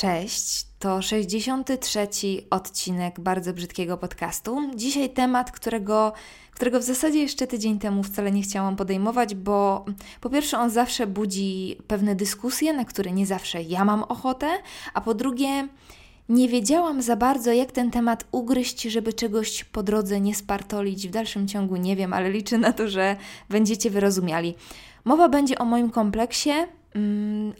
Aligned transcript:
Cześć, 0.00 0.66
to 0.78 1.02
63. 1.02 2.08
odcinek 2.50 3.20
bardzo 3.20 3.52
brzydkiego 3.52 3.96
podcastu. 3.96 4.70
Dzisiaj 4.74 5.10
temat, 5.10 5.50
którego, 5.50 6.12
którego 6.50 6.80
w 6.80 6.82
zasadzie 6.82 7.18
jeszcze 7.18 7.46
tydzień 7.46 7.78
temu 7.78 8.02
wcale 8.02 8.30
nie 8.30 8.42
chciałam 8.42 8.76
podejmować, 8.76 9.34
bo 9.34 9.84
po 10.20 10.30
pierwsze 10.30 10.58
on 10.58 10.70
zawsze 10.70 11.06
budzi 11.06 11.76
pewne 11.86 12.14
dyskusje, 12.14 12.72
na 12.72 12.84
które 12.84 13.12
nie 13.12 13.26
zawsze 13.26 13.62
ja 13.62 13.84
mam 13.84 14.02
ochotę, 14.02 14.46
a 14.94 15.00
po 15.00 15.14
drugie 15.14 15.68
nie 16.28 16.48
wiedziałam 16.48 17.02
za 17.02 17.16
bardzo, 17.16 17.52
jak 17.52 17.72
ten 17.72 17.90
temat 17.90 18.24
ugryźć, 18.32 18.82
żeby 18.82 19.12
czegoś 19.12 19.64
po 19.64 19.82
drodze 19.82 20.20
nie 20.20 20.34
spartolić. 20.34 21.08
W 21.08 21.10
dalszym 21.10 21.48
ciągu 21.48 21.76
nie 21.76 21.96
wiem, 21.96 22.12
ale 22.12 22.30
liczę 22.30 22.58
na 22.58 22.72
to, 22.72 22.88
że 22.88 23.16
będziecie 23.48 23.90
wyrozumiali. 23.90 24.54
Mowa 25.04 25.28
będzie 25.28 25.58
o 25.58 25.64
moim 25.64 25.90
kompleksie, 25.90 26.50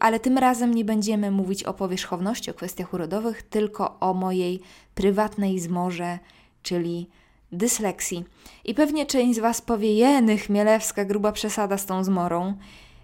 ale 0.00 0.20
tym 0.20 0.38
razem 0.38 0.74
nie 0.74 0.84
będziemy 0.84 1.30
mówić 1.30 1.64
o 1.64 1.74
powierzchowności, 1.74 2.50
o 2.50 2.54
kwestiach 2.54 2.94
urodowych, 2.94 3.42
tylko 3.42 4.00
o 4.00 4.14
mojej 4.14 4.60
prywatnej 4.94 5.60
zmorze, 5.60 6.18
czyli 6.62 7.08
dysleksji. 7.52 8.24
I 8.64 8.74
pewnie 8.74 9.06
część 9.06 9.36
z 9.36 9.38
Was 9.38 9.60
powie, 9.60 9.94
jeny, 9.94 10.38
chmielewska, 10.38 11.04
gruba 11.04 11.32
przesada 11.32 11.78
z 11.78 11.86
tą 11.86 12.04
zmorą. 12.04 12.54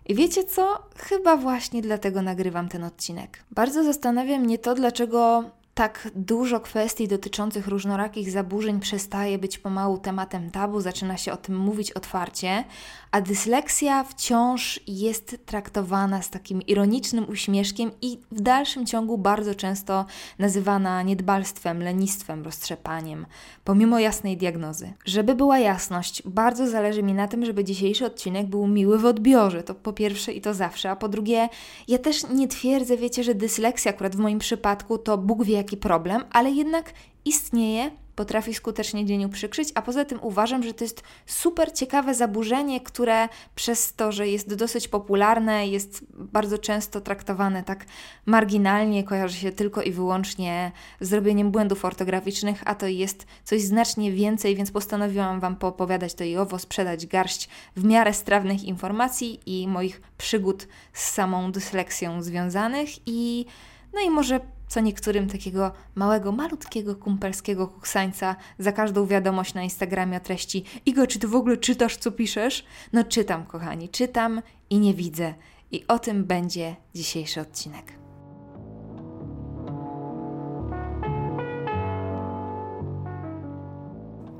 I 0.06 0.14
wiecie 0.14 0.44
co? 0.44 0.82
Chyba 0.96 1.36
właśnie 1.36 1.82
dlatego 1.82 2.22
nagrywam 2.22 2.68
ten 2.68 2.84
odcinek. 2.84 3.44
Bardzo 3.50 3.84
zastanawia 3.84 4.38
mnie 4.38 4.58
to, 4.58 4.74
dlaczego 4.74 5.44
tak 5.74 6.08
dużo 6.14 6.60
kwestii 6.60 7.08
dotyczących 7.08 7.68
różnorakich 7.68 8.30
zaburzeń 8.30 8.80
przestaje 8.80 9.38
być 9.38 9.58
pomału 9.58 9.98
tematem 9.98 10.50
tabu, 10.50 10.80
zaczyna 10.80 11.16
się 11.16 11.32
o 11.32 11.36
tym 11.36 11.56
mówić 11.56 11.92
otwarcie, 11.92 12.64
a 13.10 13.20
dysleksja 13.20 14.04
wciąż 14.04 14.80
jest 14.86 15.38
traktowana 15.46 16.22
z 16.22 16.30
takim 16.30 16.62
ironicznym 16.62 17.28
uśmieszkiem 17.28 17.90
i 18.02 18.18
w 18.32 18.40
dalszym 18.40 18.86
ciągu 18.86 19.18
bardzo 19.18 19.54
często 19.54 20.06
nazywana 20.38 21.02
niedbalstwem, 21.02 21.82
lenistwem, 21.82 22.42
roztrzepaniem, 22.42 23.26
pomimo 23.64 23.98
jasnej 23.98 24.36
diagnozy. 24.36 24.92
Żeby 25.04 25.34
była 25.34 25.58
jasność, 25.58 26.22
bardzo 26.24 26.66
zależy 26.66 27.02
mi 27.02 27.14
na 27.14 27.28
tym, 27.28 27.44
żeby 27.44 27.64
dzisiejszy 27.64 28.06
odcinek 28.06 28.46
był 28.46 28.66
miły 28.66 28.98
w 28.98 29.04
odbiorze, 29.04 29.62
to 29.62 29.74
po 29.74 29.92
pierwsze 29.92 30.32
i 30.32 30.40
to 30.40 30.54
zawsze, 30.54 30.90
a 30.90 30.96
po 30.96 31.08
drugie, 31.08 31.48
ja 31.88 31.98
też 31.98 32.28
nie 32.28 32.48
twierdzę, 32.48 32.96
wiecie, 32.96 33.24
że 33.24 33.34
dysleksja 33.34 33.90
akurat 33.90 34.16
w 34.16 34.18
moim 34.18 34.38
przypadku 34.38 34.98
to 34.98 35.18
Bóg 35.18 35.44
wie 35.44 35.63
jaki 35.64 35.76
problem, 35.76 36.24
ale 36.30 36.50
jednak 36.50 36.92
istnieje 37.24 37.90
potrafi 38.14 38.54
skutecznie 38.54 39.06
dzień 39.06 39.24
uprzykrzyć, 39.24 39.68
a 39.74 39.82
poza 39.82 40.04
tym 40.04 40.18
uważam, 40.22 40.62
że 40.62 40.74
to 40.74 40.84
jest 40.84 41.02
super 41.26 41.72
ciekawe 41.72 42.14
zaburzenie, 42.14 42.80
które 42.80 43.28
przez 43.54 43.94
to, 43.94 44.12
że 44.12 44.28
jest 44.28 44.54
dosyć 44.54 44.88
popularne, 44.88 45.66
jest 45.66 46.04
bardzo 46.10 46.58
często 46.58 47.00
traktowane 47.00 47.62
tak 47.62 47.86
marginalnie, 48.26 49.04
kojarzy 49.04 49.36
się 49.36 49.52
tylko 49.52 49.82
i 49.82 49.92
wyłącznie 49.92 50.72
z 51.00 51.08
zrobieniem 51.08 51.50
błędów 51.50 51.84
ortograficznych, 51.84 52.62
a 52.66 52.74
to 52.74 52.86
jest 52.86 53.26
coś 53.44 53.62
znacznie 53.62 54.12
więcej, 54.12 54.56
więc 54.56 54.70
postanowiłam 54.70 55.40
Wam 55.40 55.56
poopowiadać 55.56 56.14
to 56.14 56.24
i 56.24 56.36
owo, 56.36 56.58
sprzedać 56.58 57.06
garść 57.06 57.48
w 57.76 57.84
miarę 57.84 58.12
strawnych 58.12 58.64
informacji 58.64 59.40
i 59.46 59.68
moich 59.68 60.00
przygód 60.18 60.68
z 60.92 61.10
samą 61.10 61.52
dysleksją 61.52 62.22
związanych 62.22 62.88
i 63.06 63.46
no 63.94 64.00
i 64.00 64.10
może 64.10 64.40
co 64.68 64.80
niektórym 64.80 65.28
takiego 65.28 65.72
małego, 65.94 66.32
malutkiego, 66.32 66.96
kumpelskiego 66.96 67.68
kuksańca 67.68 68.36
za 68.58 68.72
każdą 68.72 69.06
wiadomość 69.06 69.54
na 69.54 69.62
Instagramie 69.62 70.16
o 70.16 70.20
treści 70.20 70.64
Igo, 70.86 71.06
czy 71.06 71.18
ty 71.18 71.28
w 71.28 71.34
ogóle 71.34 71.56
czytasz, 71.56 71.96
co 71.96 72.10
piszesz? 72.10 72.64
No 72.92 73.04
czytam, 73.04 73.46
kochani, 73.46 73.88
czytam 73.88 74.42
i 74.70 74.78
nie 74.78 74.94
widzę. 74.94 75.34
I 75.72 75.86
o 75.88 75.98
tym 75.98 76.24
będzie 76.24 76.76
dzisiejszy 76.94 77.40
odcinek. 77.40 78.03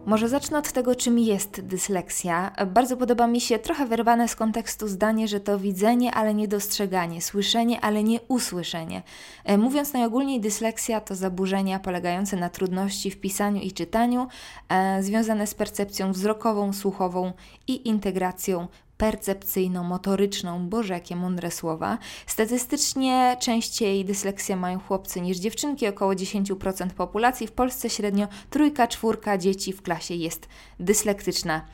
Może 0.06 0.28
zacznę 0.28 0.58
od 0.58 0.72
tego, 0.72 0.94
czym 0.94 1.18
jest 1.18 1.60
dysleksja. 1.60 2.52
Bardzo 2.66 2.96
podoba 2.96 3.26
mi 3.26 3.40
się 3.40 3.58
trochę 3.58 3.86
wyrwane 3.86 4.28
z 4.28 4.36
kontekstu 4.36 4.88
zdanie, 4.88 5.28
że 5.28 5.40
to 5.40 5.58
widzenie, 5.58 6.14
ale 6.14 6.34
nie 6.34 6.48
dostrzeganie, 6.48 7.22
słyszenie, 7.22 7.80
ale 7.80 8.04
nie 8.04 8.20
usłyszenie. 8.28 9.02
E, 9.44 9.58
mówiąc 9.58 9.92
najogólniej, 9.92 10.40
dysleksja 10.40 11.00
to 11.00 11.14
zaburzenia 11.14 11.78
polegające 11.78 12.36
na 12.36 12.48
trudności 12.50 13.10
w 13.10 13.20
pisaniu 13.20 13.62
i 13.62 13.72
czytaniu, 13.72 14.28
e, 14.68 15.02
związane 15.02 15.46
z 15.46 15.54
percepcją 15.54 16.12
wzrokową, 16.12 16.72
słuchową 16.72 17.32
i 17.66 17.88
integracją 17.88 18.68
percepcyjno-motoryczną, 18.98 20.68
boże 20.68 20.94
jakie 20.94 21.16
mądre 21.16 21.50
słowa. 21.50 21.98
Statystycznie 22.26 23.36
częściej 23.40 24.04
dysleksję 24.04 24.56
mają 24.56 24.80
chłopcy 24.80 25.20
niż 25.20 25.38
dziewczynki, 25.38 25.88
około 25.88 26.12
10% 26.12 26.90
populacji. 26.90 27.46
W 27.46 27.52
Polsce 27.52 27.90
średnio 27.90 28.28
trójka, 28.50 28.86
czwórka 28.86 29.38
dzieci 29.38 29.72
w 29.72 29.82
klasie 29.82 30.14
jest 30.14 30.48
dyslektyczna. 30.80 31.64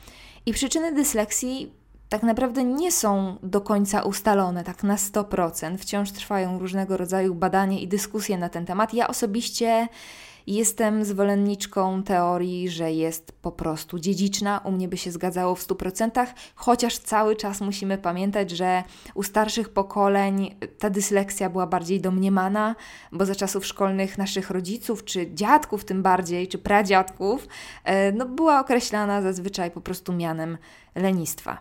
I 0.45 0.53
przyczyny 0.53 0.91
dysleksji 0.93 1.71
tak 2.09 2.23
naprawdę 2.23 2.63
nie 2.63 2.91
są 2.91 3.37
do 3.43 3.61
końca 3.61 4.01
ustalone, 4.01 4.63
tak 4.63 4.83
na 4.83 4.95
100%. 4.95 5.77
Wciąż 5.77 6.11
trwają 6.11 6.59
różnego 6.59 6.97
rodzaju 6.97 7.35
badania 7.35 7.79
i 7.79 7.87
dyskusje 7.87 8.37
na 8.37 8.49
ten 8.49 8.65
temat. 8.65 8.93
Ja 8.93 9.07
osobiście 9.07 9.87
Jestem 10.47 11.05
zwolenniczką 11.05 12.03
teorii, 12.03 12.69
że 12.69 12.91
jest 12.91 13.31
po 13.31 13.51
prostu 13.51 13.99
dziedziczna. 13.99 14.61
U 14.63 14.71
mnie 14.71 14.87
by 14.87 14.97
się 14.97 15.11
zgadzało 15.11 15.55
w 15.55 15.67
100%, 15.67 16.25
chociaż 16.55 16.97
cały 16.97 17.35
czas 17.35 17.61
musimy 17.61 17.97
pamiętać, 17.97 18.51
że 18.51 18.83
u 19.13 19.23
starszych 19.23 19.69
pokoleń 19.69 20.55
ta 20.79 20.89
dysleksja 20.89 21.49
była 21.49 21.67
bardziej 21.67 22.01
domniemana, 22.01 22.75
bo 23.11 23.25
za 23.25 23.35
czasów 23.35 23.65
szkolnych 23.65 24.17
naszych 24.17 24.49
rodziców, 24.49 25.03
czy 25.03 25.33
dziadków 25.33 25.85
tym 25.85 26.03
bardziej, 26.03 26.47
czy 26.47 26.57
pradziadków, 26.57 27.47
e, 27.83 28.11
no, 28.11 28.25
była 28.25 28.59
określana 28.59 29.21
zazwyczaj 29.21 29.71
po 29.71 29.81
prostu 29.81 30.13
mianem 30.13 30.57
lenistwa. 30.95 31.57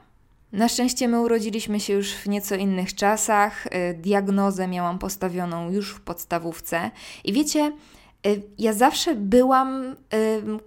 Na 0.52 0.68
szczęście 0.68 1.08
my 1.08 1.20
urodziliśmy 1.20 1.80
się 1.80 1.92
już 1.92 2.14
w 2.14 2.28
nieco 2.28 2.54
innych 2.54 2.94
czasach. 2.94 3.66
E, 3.66 3.94
diagnozę 3.94 4.68
miałam 4.68 4.98
postawioną 4.98 5.70
już 5.70 5.91
w 5.91 6.00
podstawówce. 6.00 6.91
I 7.24 7.32
wiecie, 7.32 7.72
Y, 7.72 7.99
ja 8.58 8.72
zawsze 8.72 9.14
byłam 9.14 9.84
y, 9.92 9.97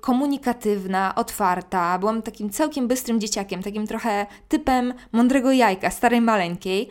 komunikatywna, 0.01 1.15
otwarta, 1.15 1.99
byłam 1.99 2.21
takim 2.21 2.49
całkiem 2.49 2.87
bystrym 2.87 3.19
dzieciakiem, 3.19 3.63
takim 3.63 3.87
trochę 3.87 4.25
typem 4.47 4.93
mądrego 5.11 5.51
jajka, 5.51 5.89
starej 5.89 6.21
maleńkiej, 6.21 6.89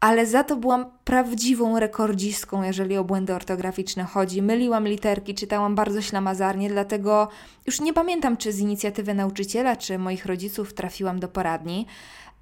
ale 0.00 0.26
za 0.26 0.44
to 0.44 0.56
byłam 0.56 0.86
prawdziwą 1.04 1.78
rekordzistką, 1.78 2.62
jeżeli 2.62 2.96
o 2.96 3.04
błędy 3.04 3.34
ortograficzne 3.34 4.04
chodzi. 4.04 4.42
Myliłam 4.42 4.88
literki, 4.88 5.34
czytałam 5.34 5.74
bardzo 5.74 6.02
ślamazarnie, 6.02 6.68
dlatego 6.68 7.28
już 7.66 7.80
nie 7.80 7.92
pamiętam, 7.92 8.36
czy 8.36 8.52
z 8.52 8.58
inicjatywy 8.58 9.14
nauczyciela, 9.14 9.76
czy 9.76 9.98
moich 9.98 10.26
rodziców 10.26 10.74
trafiłam 10.74 11.20
do 11.20 11.28
poradni. 11.28 11.86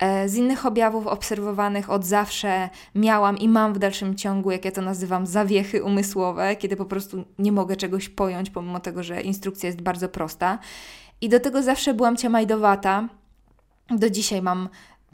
E, 0.03 0.29
z 0.29 0.35
innych 0.35 0.67
objawów 0.67 1.07
obserwowanych 1.07 1.91
od 1.91 2.05
zawsze 2.05 2.71
miałam 2.95 3.39
i 3.39 3.49
mam 3.49 3.75
w 3.75 3.79
dalszym 3.79 4.15
ciągu, 4.15 4.51
jak 4.51 4.65
ja 4.65 4.73
to 4.73 4.83
nazywam, 4.83 5.27
zawiechy 5.27 5.83
umysłowe, 5.83 6.57
kiedy 6.57 6.77
po 6.77 6.85
prostu 6.85 7.25
nie 7.39 7.53
mogę 7.53 7.77
czegoś 7.77 8.09
pojąć, 8.09 8.51
pomimo 8.51 8.81
tego, 8.81 9.03
że 9.03 9.21
instrukcja 9.21 9.67
jest 9.67 9.81
bardzo 9.81 10.09
prosta. 10.09 10.59
I 11.21 11.29
do 11.29 11.41
tego 11.41 11.63
zawsze 11.63 11.95
byłam 11.95 12.17
ciamajdowata. 12.17 13.09
Do 13.91 14.11
dzisiaj 14.11 14.43
mam 14.43 14.69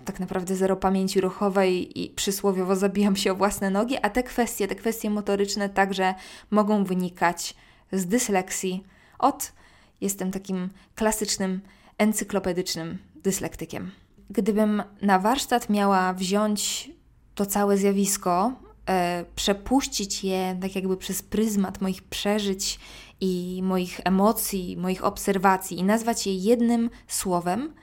tak 0.05 0.21
naprawdę 0.21 0.57
zero 0.57 0.77
pamięci 0.77 1.21
ruchowej 1.21 2.01
i 2.05 2.11
przysłowiowo 2.11 2.77
zabijam 2.77 3.17
się 3.17 3.33
o 3.33 3.35
własne 3.35 3.71
nogi, 3.71 3.97
a 4.03 4.11
te 4.11 4.23
kwestie, 4.23 4.69
te 4.69 4.75
kwestie 4.75 5.11
motoryczne 5.11 5.69
także 5.69 6.15
mogą 6.51 6.85
wynikać 6.85 7.55
z 7.93 8.07
dysleksji. 8.07 8.85
Od 9.19 9.53
jestem 10.01 10.31
takim 10.31 10.69
klasycznym, 10.95 11.61
encyklopedycznym 11.99 12.99
dyslektykiem. 13.15 13.91
Gdybym 14.31 14.83
na 15.03 15.19
warsztat 15.19 15.71
miała 15.71 16.13
wziąć 16.13 16.91
to 17.35 17.47
całe 17.47 17.77
zjawisko, 17.77 18.53
e, 18.89 19.25
przepuścić 19.35 20.25
je 20.25 20.59
tak 20.63 20.75
jakby 20.75 20.97
przez 20.97 21.23
pryzmat 21.23 21.81
moich 21.81 22.03
przeżyć 22.03 22.79
i 23.21 23.61
moich 23.63 24.01
emocji, 24.05 24.77
moich 24.77 25.05
obserwacji 25.05 25.79
i 25.79 25.85
nazwać 25.85 26.27
je 26.27 26.35
jednym 26.35 26.91
słowem, 27.07 27.75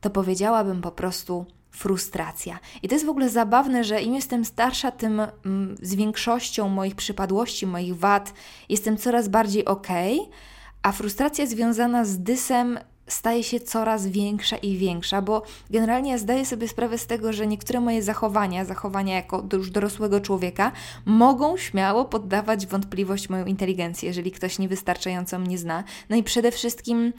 to 0.00 0.10
powiedziałabym 0.10 0.80
po 0.80 0.90
prostu 0.90 1.46
frustracja. 1.70 2.58
I 2.82 2.88
to 2.88 2.94
jest 2.94 3.06
w 3.06 3.10
ogóle 3.10 3.28
zabawne, 3.28 3.84
że 3.84 4.02
im 4.02 4.14
jestem 4.14 4.44
starsza, 4.44 4.90
tym 4.90 5.20
mm, 5.20 5.76
z 5.82 5.94
większością 5.94 6.68
moich 6.68 6.94
przypadłości, 6.94 7.66
moich 7.66 7.96
wad 7.96 8.34
jestem 8.68 8.96
coraz 8.96 9.28
bardziej 9.28 9.64
ok, 9.64 9.88
a 10.82 10.92
frustracja 10.92 11.46
związana 11.46 12.04
z 12.04 12.18
dysem 12.18 12.78
staje 13.12 13.44
się 13.44 13.60
coraz 13.60 14.06
większa 14.06 14.56
i 14.56 14.76
większa, 14.76 15.22
bo 15.22 15.42
generalnie 15.70 16.10
ja 16.10 16.18
zdaję 16.18 16.46
sobie 16.46 16.68
sprawę 16.68 16.98
z 16.98 17.06
tego, 17.06 17.32
że 17.32 17.46
niektóre 17.46 17.80
moje 17.80 18.02
zachowania, 18.02 18.64
zachowania 18.64 19.14
jako 19.14 19.44
już 19.52 19.70
dorosłego 19.70 20.20
człowieka, 20.20 20.72
mogą 21.04 21.56
śmiało 21.56 22.04
poddawać 22.04 22.66
wątpliwość 22.66 23.28
moją 23.28 23.46
inteligencję, 23.46 24.06
jeżeli 24.06 24.32
ktoś 24.32 24.58
niewystarczająco 24.58 25.38
mnie 25.38 25.58
zna. 25.58 25.84
No 26.10 26.16
i 26.16 26.22
przede 26.22 26.50
wszystkim 26.50 27.12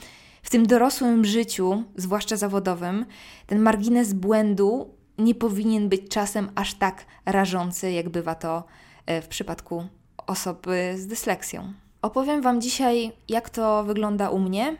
w 0.44 0.50
tym 0.50 0.68
dorosłym 0.68 1.26
życiu, 1.26 1.84
zwłaszcza 1.96 2.38
zawodowym, 2.38 3.06
ten 3.48 3.60
margines 3.60 4.14
błędu 4.14 4.90
nie 5.18 5.36
powinien 5.36 5.90
być 5.90 6.02
czasem 6.10 6.52
aż 6.56 6.74
tak 6.74 7.06
rażący, 7.26 7.92
jak 7.92 8.10
bywa 8.10 8.36
to 8.36 8.64
e, 9.06 9.22
w 9.22 9.28
przypadku 9.28 9.86
osoby 10.28 10.94
z 10.98 11.08
dysleksją. 11.08 11.74
Opowiem 12.02 12.42
Wam 12.42 12.62
dzisiaj, 12.62 13.12
jak 13.30 13.50
to 13.50 13.84
wygląda 13.84 14.30
u 14.30 14.40
mnie, 14.40 14.78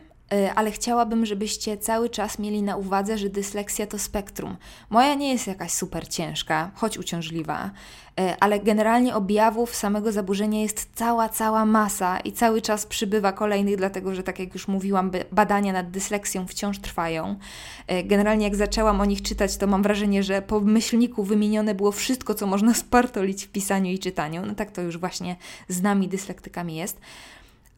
ale 0.54 0.70
chciałabym, 0.70 1.26
żebyście 1.26 1.78
cały 1.78 2.10
czas 2.10 2.38
mieli 2.38 2.62
na 2.62 2.76
uwadze, 2.76 3.18
że 3.18 3.28
dysleksja 3.28 3.86
to 3.86 3.98
spektrum. 3.98 4.56
Moja 4.90 5.14
nie 5.14 5.32
jest 5.32 5.46
jakaś 5.46 5.72
super 5.72 6.08
ciężka, 6.08 6.70
choć 6.74 6.98
uciążliwa, 6.98 7.70
y, 8.20 8.34
ale 8.40 8.60
generalnie 8.60 9.14
objawów 9.14 9.74
samego 9.74 10.12
zaburzenia 10.12 10.62
jest 10.62 10.90
cała, 10.94 11.28
cała 11.28 11.64
masa 11.64 12.20
i 12.20 12.32
cały 12.32 12.62
czas 12.62 12.86
przybywa 12.86 13.32
kolejnych, 13.32 13.76
dlatego 13.76 14.14
że, 14.14 14.22
tak 14.22 14.38
jak 14.38 14.54
już 14.54 14.68
mówiłam, 14.68 15.10
badania 15.32 15.72
nad 15.72 15.90
dysleksją 15.90 16.46
wciąż 16.46 16.78
trwają. 16.78 17.36
Y, 17.92 18.02
generalnie, 18.02 18.44
jak 18.44 18.56
zaczęłam 18.56 19.00
o 19.00 19.04
nich 19.04 19.22
czytać, 19.22 19.56
to 19.56 19.66
mam 19.66 19.82
wrażenie, 19.82 20.22
że 20.22 20.42
po 20.42 20.60
myślniku 20.60 21.24
wymienione 21.24 21.74
było 21.74 21.92
wszystko, 21.92 22.34
co 22.34 22.46
można 22.46 22.74
spartolić 22.84 23.44
w 23.44 23.48
pisaniu 23.48 23.92
i 23.92 23.98
czytaniu. 23.98 24.46
No 24.46 24.54
tak 24.54 24.70
to 24.70 24.82
już 24.82 24.98
właśnie 24.98 25.36
z 25.68 25.82
nami 25.82 26.08
dyslektykami 26.08 26.76
jest 26.76 27.00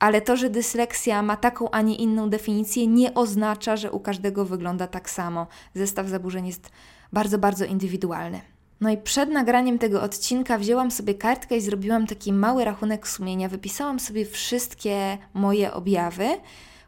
ale 0.05 0.21
to, 0.21 0.37
że 0.37 0.51
dysleksja 0.51 1.23
ma 1.23 1.37
taką, 1.37 1.71
a 1.71 1.83
nie 1.83 1.95
inną 1.95 2.31
definicję, 2.31 2.87
nie 2.87 3.15
oznacza, 3.15 3.77
że 3.77 3.93
u 3.93 4.01
każdego 4.01 4.45
wygląda 4.45 4.87
tak 4.87 5.11
samo. 5.11 5.47
Zestaw 5.75 6.09
zaburzeń 6.09 6.47
jest 6.47 6.71
bardzo, 7.13 7.39
bardzo 7.39 7.65
indywidualny. 7.65 8.41
No 8.81 8.91
i 8.91 8.97
przed 8.97 9.31
nagraniem 9.31 9.79
tego 9.79 10.03
odcinka 10.03 10.59
wzięłam 10.59 10.91
sobie 10.91 11.15
kartkę 11.15 11.57
i 11.57 11.61
zrobiłam 11.61 12.07
taki 12.07 12.33
mały 12.33 12.65
rachunek 12.65 13.09
sumienia. 13.09 13.49
Wypisałam 13.49 14.01
sobie 14.01 14.27
wszystkie 14.27 15.19
moje 15.35 15.73
objawy, 15.73 16.27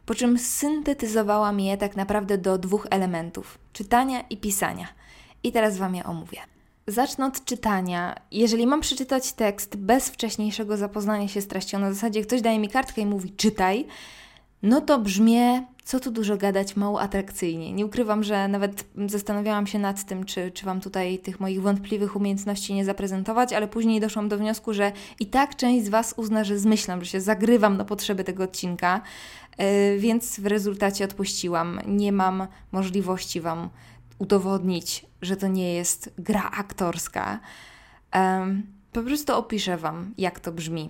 po 0.05 0.15
czym 0.15 0.37
syntetyzowałam 0.37 1.59
je 1.59 1.77
tak 1.77 1.95
naprawdę 1.95 2.37
do 2.37 2.57
dwóch 2.57 2.87
elementów: 2.89 3.57
czytania 3.73 4.21
i 4.21 4.37
pisania. 4.37 4.87
I 5.43 5.51
teraz 5.51 5.77
Wam 5.77 5.95
je 5.95 6.03
omówię. 6.03 6.56
Zacznę 6.87 7.25
od 7.25 7.45
czytania. 7.45 8.15
Jeżeli 8.31 8.67
mam 8.67 8.81
przeczytać 8.81 9.33
tekst 9.33 9.75
bez 9.75 10.09
wcześniejszego 10.09 10.77
zapoznania 10.77 11.27
się 11.27 11.41
z 11.41 11.47
treścią, 11.47 11.79
na 11.79 11.93
zasadzie 11.93 12.21
ktoś 12.21 12.41
daje 12.41 12.59
mi 12.59 12.69
kartkę 12.69 13.01
i 13.01 13.05
mówi 13.05 13.31
czytaj, 13.31 13.87
no 14.63 14.81
to 14.81 14.99
brzmię, 14.99 15.65
co 15.83 15.99
tu 15.99 16.11
dużo 16.11 16.37
gadać, 16.37 16.75
mało 16.75 17.01
atrakcyjnie. 17.01 17.73
Nie 17.73 17.85
ukrywam, 17.85 18.23
że 18.23 18.47
nawet 18.47 18.85
zastanawiałam 19.07 19.67
się 19.67 19.79
nad 19.79 20.05
tym, 20.05 20.23
czy, 20.25 20.51
czy 20.51 20.65
Wam 20.65 20.81
tutaj 20.81 21.19
tych 21.19 21.39
moich 21.39 21.61
wątpliwych 21.61 22.15
umiejętności 22.15 22.73
nie 22.73 22.85
zaprezentować, 22.85 23.53
ale 23.53 23.67
później 23.67 23.99
doszłam 23.99 24.29
do 24.29 24.37
wniosku, 24.37 24.73
że 24.73 24.91
i 25.19 25.25
tak 25.25 25.55
część 25.55 25.85
z 25.85 25.89
Was 25.89 26.13
uzna, 26.17 26.43
że 26.43 26.59
zmyślam, 26.59 27.03
że 27.03 27.11
się 27.11 27.21
zagrywam 27.21 27.77
na 27.77 27.85
potrzeby 27.85 28.23
tego 28.23 28.43
odcinka, 28.43 29.01
yy, 29.57 29.65
więc 29.97 30.39
w 30.39 30.45
rezultacie 30.45 31.05
odpuściłam. 31.05 31.79
Nie 31.87 32.11
mam 32.11 32.47
możliwości 32.71 33.41
Wam 33.41 33.69
udowodnić, 34.19 35.05
że 35.21 35.37
to 35.37 35.47
nie 35.47 35.73
jest 35.73 36.13
gra 36.17 36.51
aktorska. 36.51 37.39
Po 38.93 39.03
prostu 39.03 39.35
opiszę 39.35 39.77
Wam, 39.77 40.13
jak 40.17 40.39
to 40.39 40.51
brzmi. 40.51 40.89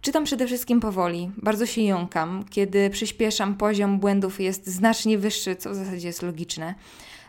Czytam 0.00 0.24
przede 0.24 0.46
wszystkim 0.46 0.80
powoli, 0.80 1.30
bardzo 1.36 1.66
się 1.66 1.82
jąkam. 1.82 2.44
Kiedy 2.50 2.90
przyspieszam, 2.90 3.54
poziom 3.54 3.98
błędów 3.98 4.40
jest 4.40 4.66
znacznie 4.66 5.18
wyższy, 5.18 5.56
co 5.56 5.70
w 5.70 5.74
zasadzie 5.74 6.06
jest 6.06 6.22
logiczne. 6.22 6.74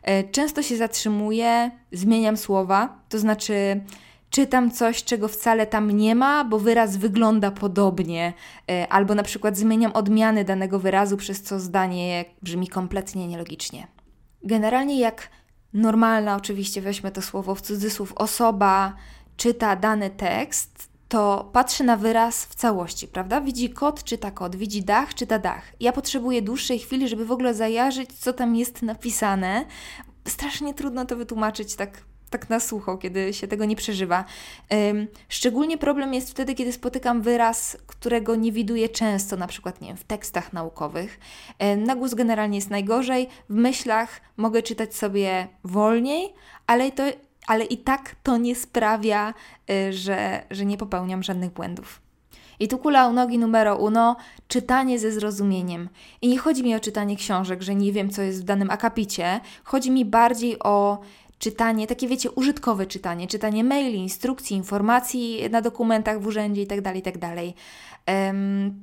E, 0.04 0.24
często 0.24 0.64
się 0.64 0.78
zatrzymuję, 0.78 1.72
zmieniam 1.92 2.38
słowa, 2.38 3.00
to 3.10 3.20
znaczy 3.20 3.82
czytam 4.30 4.72
coś, 4.72 5.04
czego 5.04 5.28
wcale 5.28 5.68
tam 5.68 5.92
nie 5.92 6.16
ma, 6.16 6.46
bo 6.46 6.60
wyraz 6.60 6.98
wygląda 6.98 7.52
podobnie, 7.52 8.34
e, 8.72 8.88
albo 8.88 9.16
na 9.16 9.24
przykład 9.24 9.58
zmieniam 9.58 9.92
odmiany 9.92 10.46
danego 10.46 10.80
wyrazu, 10.80 11.18
przez 11.18 11.42
co 11.42 11.60
zdanie 11.60 12.26
brzmi 12.42 12.68
kompletnie 12.68 13.28
nielogicznie. 13.28 13.88
Generalnie 14.44 15.00
jak 15.00 15.30
normalna, 15.74 16.36
oczywiście 16.36 16.82
weźmy 16.82 17.12
to 17.12 17.22
słowo 17.22 17.56
w 17.56 17.62
cudzysłów, 17.62 18.14
osoba 18.16 18.96
czyta 19.38 19.76
dany 19.76 20.10
tekst, 20.10 20.90
to 21.10 21.50
patrzy 21.54 21.84
na 21.84 21.98
wyraz 21.98 22.46
w 22.46 22.56
całości, 22.56 23.08
prawda? 23.08 23.42
Widzi 23.42 23.70
kot, 23.70 24.04
czyta 24.04 24.32
kot, 24.32 24.56
widzi 24.56 24.84
dach, 24.84 25.14
czyta 25.14 25.40
dach. 25.40 25.62
Ja 25.80 25.92
potrzebuję 25.92 26.42
dłuższej 26.42 26.80
chwili, 26.80 27.08
żeby 27.08 27.26
w 27.26 27.32
ogóle 27.32 27.54
zajarzyć, 27.54 28.14
co 28.14 28.34
tam 28.34 28.56
jest 28.56 28.82
napisane. 28.82 29.66
Strasznie 30.28 30.74
trudno 30.74 31.06
to 31.06 31.16
wytłumaczyć 31.16 31.76
tak 31.76 32.09
tak 32.30 32.50
na 32.50 32.60
sucho, 32.60 32.98
kiedy 32.98 33.34
się 33.34 33.48
tego 33.48 33.66
nie 33.66 33.76
przeżywa. 33.76 34.26
Szczególnie 35.30 35.78
problem 35.78 36.14
jest 36.14 36.32
wtedy, 36.32 36.56
kiedy 36.56 36.74
spotykam 36.74 37.22
wyraz, 37.22 37.78
którego 37.88 38.36
nie 38.36 38.52
widuję 38.52 38.90
często, 38.90 39.38
na 39.38 39.48
przykład 39.48 39.82
nie 39.82 39.88
wiem, 39.88 39.98
w 39.98 40.04
tekstach 40.04 40.54
naukowych. 40.54 41.20
Na 41.78 41.96
głos 41.96 42.14
generalnie 42.14 42.58
jest 42.58 42.70
najgorzej, 42.70 43.28
w 43.50 43.54
myślach 43.54 44.22
mogę 44.38 44.64
czytać 44.64 44.96
sobie 44.96 45.48
wolniej, 45.64 46.34
ale, 46.68 46.92
to, 46.92 47.04
ale 47.48 47.66
i 47.66 47.78
tak 47.78 48.16
to 48.24 48.38
nie 48.38 48.56
sprawia, 48.56 49.34
y, 49.70 49.94
że, 49.94 50.44
że 50.52 50.66
nie 50.66 50.78
popełniam 50.78 51.24
żadnych 51.24 51.52
błędów. 51.52 52.02
I 52.60 52.68
tu 52.68 52.78
kula 52.78 53.08
u 53.08 53.14
nogi 53.14 53.38
numero 53.38 53.76
uno, 53.76 54.16
czytanie 54.48 55.00
ze 55.00 55.12
zrozumieniem. 55.12 55.90
I 56.22 56.28
nie 56.28 56.38
chodzi 56.38 56.64
mi 56.64 56.76
o 56.76 56.80
czytanie 56.80 57.16
książek, 57.16 57.62
że 57.62 57.76
nie 57.76 57.92
wiem, 57.92 58.10
co 58.10 58.22
jest 58.22 58.42
w 58.42 58.44
danym 58.44 58.70
akapicie. 58.70 59.40
Chodzi 59.64 59.92
mi 59.92 60.06
bardziej 60.06 60.60
o 60.60 61.00
czytanie, 61.40 61.88
takie 61.88 62.08
wiecie, 62.08 62.32
użytkowe 62.32 62.86
czytanie, 62.86 63.28
czytanie 63.28 63.64
maili, 63.64 63.98
instrukcji, 63.98 64.58
informacji 64.58 65.50
na 65.52 65.62
dokumentach 65.62 66.22
w 66.22 66.28
urzędzie 66.28 66.62
itd., 66.62 66.92
itd. 66.96 67.20
Tak 67.20 67.36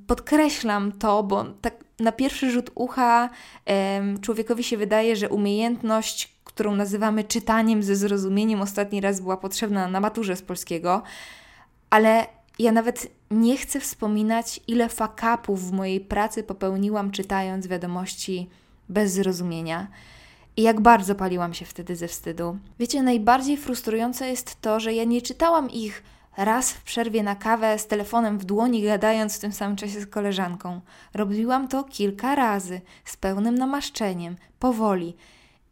podkreślam 0.07 0.93
to, 0.93 1.23
bo 1.23 1.45
tak 1.45 1.75
na 2.01 2.13
pierwszy 2.13 2.51
rzut 2.51 2.71
ucha 2.75 3.31
człowiekowi 4.21 4.65
się 4.65 4.77
wydaje, 4.77 5.17
że 5.17 5.29
umiejętność, 5.29 6.37
którą 6.45 6.77
nazywamy 6.77 7.25
czytaniem 7.25 7.83
ze 7.83 7.97
zrozumieniem, 7.97 8.61
ostatni 8.61 9.01
raz 9.01 9.21
była 9.21 9.37
potrzebna 9.37 9.89
na 9.89 10.01
maturze 10.01 10.37
z 10.37 10.43
polskiego, 10.43 11.03
ale 11.91 12.27
ja 12.59 12.73
nawet 12.73 13.11
nie 13.31 13.57
chcę 13.57 13.81
wspominać, 13.81 14.61
ile 14.67 14.89
fakapów 14.89 15.71
w 15.71 15.73
mojej 15.73 16.01
pracy 16.01 16.43
popełniłam 16.43 17.11
czytając 17.11 17.67
wiadomości 17.67 18.49
bez 18.89 19.13
zrozumienia. 19.13 19.87
I 20.57 20.63
jak 20.63 20.81
bardzo 20.81 21.15
paliłam 21.15 21.55
się 21.55 21.65
wtedy 21.65 21.97
ze 21.97 22.09
wstydu. 22.09 22.59
Wiecie, 22.79 23.03
najbardziej 23.03 23.57
frustrujące 23.57 24.29
jest 24.29 24.61
to, 24.61 24.81
że 24.81 24.95
ja 24.95 25.05
nie 25.05 25.23
czytałam 25.23 25.71
ich 25.71 26.03
raz 26.37 26.73
w 26.73 26.83
przerwie 26.83 27.23
na 27.23 27.37
kawę 27.37 27.79
z 27.79 27.87
telefonem 27.87 28.39
w 28.39 28.45
dłoni, 28.45 28.83
gadając 28.83 29.37
w 29.37 29.41
tym 29.41 29.53
samym 29.53 29.77
czasie 29.77 30.01
z 30.01 30.07
koleżanką. 30.07 30.81
Robiłam 31.15 31.69
to 31.69 31.85
kilka 31.85 32.35
razy, 32.35 32.81
z 33.05 33.17
pełnym 33.17 33.55
namaszczeniem, 33.55 34.37
powoli 34.59 35.17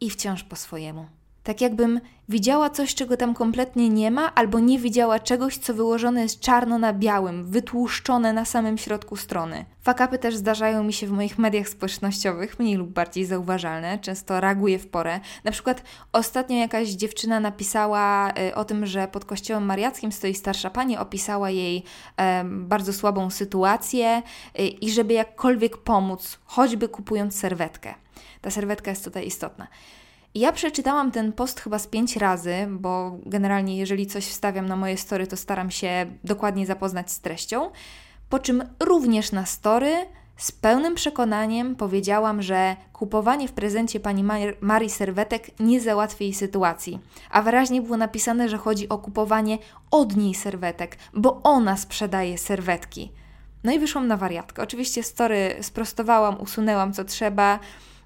i 0.01 0.09
wciąż 0.09 0.43
po 0.43 0.55
swojemu. 0.55 1.05
Tak 1.45 1.61
jakbym 1.61 2.01
widziała 2.29 2.69
coś, 2.69 2.95
czego 2.95 3.17
tam 3.17 3.33
kompletnie 3.33 3.89
nie 3.89 4.11
ma, 4.11 4.35
albo 4.35 4.59
nie 4.59 4.79
widziała 4.79 5.19
czegoś, 5.19 5.57
co 5.57 5.73
wyłożone 5.73 6.21
jest 6.21 6.39
czarno 6.39 6.79
na 6.79 6.93
białym, 6.93 7.45
wytłuszczone 7.45 8.33
na 8.33 8.45
samym 8.45 8.77
środku 8.77 9.15
strony. 9.15 9.65
Fakapy 9.81 10.17
też 10.17 10.35
zdarzają 10.35 10.83
mi 10.83 10.93
się 10.93 11.07
w 11.07 11.11
moich 11.11 11.37
mediach 11.37 11.69
społecznościowych, 11.69 12.59
mniej 12.59 12.75
lub 12.75 12.89
bardziej 12.89 13.25
zauważalne, 13.25 13.99
często 13.99 14.39
reaguję 14.41 14.79
w 14.79 14.87
porę. 14.87 15.19
Na 15.43 15.51
przykład 15.51 15.83
ostatnio 16.11 16.57
jakaś 16.57 16.89
dziewczyna 16.89 17.39
napisała 17.39 18.33
y, 18.49 18.55
o 18.55 18.65
tym, 18.65 18.85
że 18.85 19.07
pod 19.07 19.25
kościołem 19.25 19.65
mariackim 19.65 20.11
stoi 20.11 20.35
starsza 20.35 20.69
pani, 20.69 20.97
opisała 20.97 21.49
jej 21.49 21.83
bardzo 22.45 22.93
słabą 22.93 23.29
sytuację 23.29 24.21
y, 24.59 24.67
i 24.67 24.91
żeby 24.91 25.13
jakkolwiek 25.13 25.77
pomóc, 25.77 26.39
choćby 26.45 26.89
kupując 26.89 27.39
serwetkę. 27.39 27.93
Ta 28.41 28.51
serwetka 28.51 28.91
jest 28.91 29.03
tutaj 29.03 29.27
istotna. 29.27 29.67
Ja 30.35 30.51
przeczytałam 30.51 31.11
ten 31.11 31.33
post 31.33 31.59
chyba 31.59 31.79
z 31.79 31.87
pięć 31.87 32.17
razy, 32.17 32.67
bo 32.69 33.17
generalnie 33.25 33.77
jeżeli 33.77 34.07
coś 34.07 34.25
wstawiam 34.25 34.65
na 34.65 34.75
moje 34.75 34.97
story, 34.97 35.27
to 35.27 35.37
staram 35.37 35.71
się 35.71 36.05
dokładnie 36.23 36.65
zapoznać 36.65 37.11
z 37.11 37.19
treścią. 37.19 37.71
Po 38.29 38.39
czym 38.39 38.63
również 38.79 39.31
na 39.31 39.45
story 39.45 39.95
z 40.37 40.51
pełnym 40.51 40.95
przekonaniem 40.95 41.75
powiedziałam, 41.75 42.41
że 42.41 42.75
kupowanie 42.93 43.47
w 43.47 43.51
prezencie 43.51 43.99
pani 43.99 44.23
Mar 44.23 44.39
Marii 44.61 44.89
serwetek 44.89 45.59
nie 45.59 45.81
załatwi 45.81 46.23
jej 46.23 46.33
sytuacji. 46.33 46.99
A 47.29 47.41
wyraźnie 47.41 47.81
było 47.81 47.97
napisane, 47.97 48.49
że 48.49 48.57
chodzi 48.57 48.89
o 48.89 48.97
kupowanie 48.97 49.57
od 49.91 50.15
niej 50.15 50.33
serwetek, 50.33 50.97
bo 51.13 51.41
ona 51.43 51.77
sprzedaje 51.77 52.37
serwetki. 52.37 53.11
No 53.63 53.71
i 53.71 53.79
wyszłam 53.79 54.07
na 54.07 54.17
wariatkę. 54.17 54.63
Oczywiście 54.63 55.03
story 55.03 55.55
sprostowałam, 55.61 56.41
usunęłam 56.41 56.93
co 56.93 57.03
trzeba. 57.03 57.59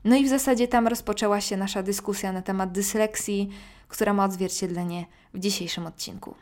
No 0.06 0.16
i 0.16 0.26
w 0.26 0.30
zasadzie 0.30 0.68
tam 0.68 0.88
rozpoczęła 0.88 1.42
się 1.42 1.58
nasza 1.58 1.84
dyskusja 1.84 2.32
na 2.32 2.42
temat 2.42 2.72
dysleksji, 2.72 3.50
która 3.88 4.14
ma 4.14 4.26
odzwierciedlenie 4.26 5.06
w 5.34 5.40
dzisiejszym 5.40 5.86
odcinku. 5.86 6.36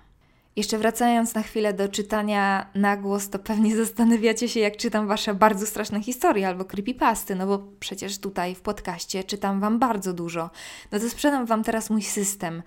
Jeszcze 0.55 0.77
wracając 0.77 1.33
na 1.33 1.43
chwilę 1.43 1.73
do 1.73 1.89
czytania 1.89 2.67
na 2.75 2.97
głos, 2.97 3.29
to 3.29 3.39
pewnie 3.39 3.75
zastanawiacie 3.85 4.49
się, 4.49 4.59
jak 4.59 4.77
czytam 4.77 5.07
Wasze 5.07 5.33
bardzo 5.33 5.65
straszne 5.65 6.01
historie 6.01 6.47
albo 6.47 6.65
creepypasty, 6.65 7.35
no 7.35 7.47
bo 7.47 7.59
przecież 7.79 8.19
tutaj 8.19 8.55
w 8.55 8.61
podcaście 8.61 9.23
czytam 9.23 9.59
Wam 9.59 9.79
bardzo 9.79 10.13
dużo. 10.13 10.49
No 10.91 10.99
to 10.99 11.09
sprzedam 11.09 11.45
Wam 11.45 11.63
teraz 11.63 11.89
mój 11.89 12.01
system. 12.01 12.63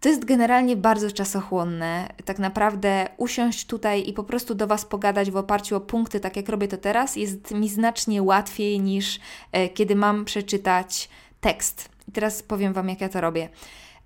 To 0.00 0.08
jest 0.08 0.24
generalnie 0.24 0.76
bardzo 0.76 1.10
czasochłonne. 1.10 2.08
Tak 2.24 2.38
naprawdę 2.38 3.08
usiąść 3.16 3.66
tutaj 3.66 4.08
i 4.08 4.12
po 4.12 4.24
prostu 4.24 4.54
do 4.54 4.66
Was 4.66 4.84
pogadać 4.84 5.30
w 5.30 5.36
oparciu 5.36 5.76
o 5.76 5.80
punkty, 5.80 6.20
tak 6.20 6.36
jak 6.36 6.48
robię 6.48 6.68
to 6.68 6.76
teraz, 6.76 7.16
jest 7.16 7.50
mi 7.50 7.68
znacznie 7.68 8.22
łatwiej 8.22 8.80
niż 8.80 9.20
e, 9.52 9.68
kiedy 9.68 9.96
mam 9.96 10.24
przeczytać 10.24 11.08
tekst. 11.40 11.88
I 12.08 12.12
teraz 12.12 12.42
powiem 12.42 12.72
Wam, 12.72 12.88
jak 12.88 13.00
ja 13.00 13.08
to 13.08 13.20
robię. 13.20 13.48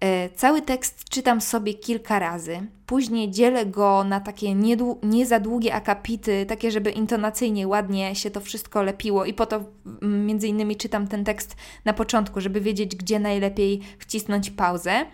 E, 0.00 0.28
cały 0.28 0.62
tekst 0.62 1.04
czytam 1.11 1.40
sobie 1.40 1.75
kilka 1.75 2.18
razy, 2.18 2.61
później 2.87 3.30
dzielę 3.30 3.66
go 3.66 4.04
na 4.04 4.21
takie 4.21 4.54
nie, 4.54 4.76
nie 5.02 5.26
za 5.26 5.40
długie 5.40 5.75
akapity, 5.75 6.47
takie, 6.47 6.71
żeby 6.71 6.90
intonacyjnie 6.90 7.68
ładnie 7.68 8.14
się 8.14 8.30
to 8.30 8.40
wszystko 8.40 8.83
lepiło 8.83 9.25
i 9.25 9.35
po 9.35 9.47
to 9.47 9.64
mm, 10.02 10.26
między 10.26 10.49
innymi 10.49 10.76
czytam 10.76 11.09
ten 11.09 11.25
tekst 11.25 11.57
na 11.85 11.92
początku, 11.92 12.40
żeby 12.40 12.61
wiedzieć, 12.61 12.97
gdzie 12.97 13.18
najlepiej 13.18 13.80
wcisnąć 13.99 14.50
pauzę. 14.50 15.07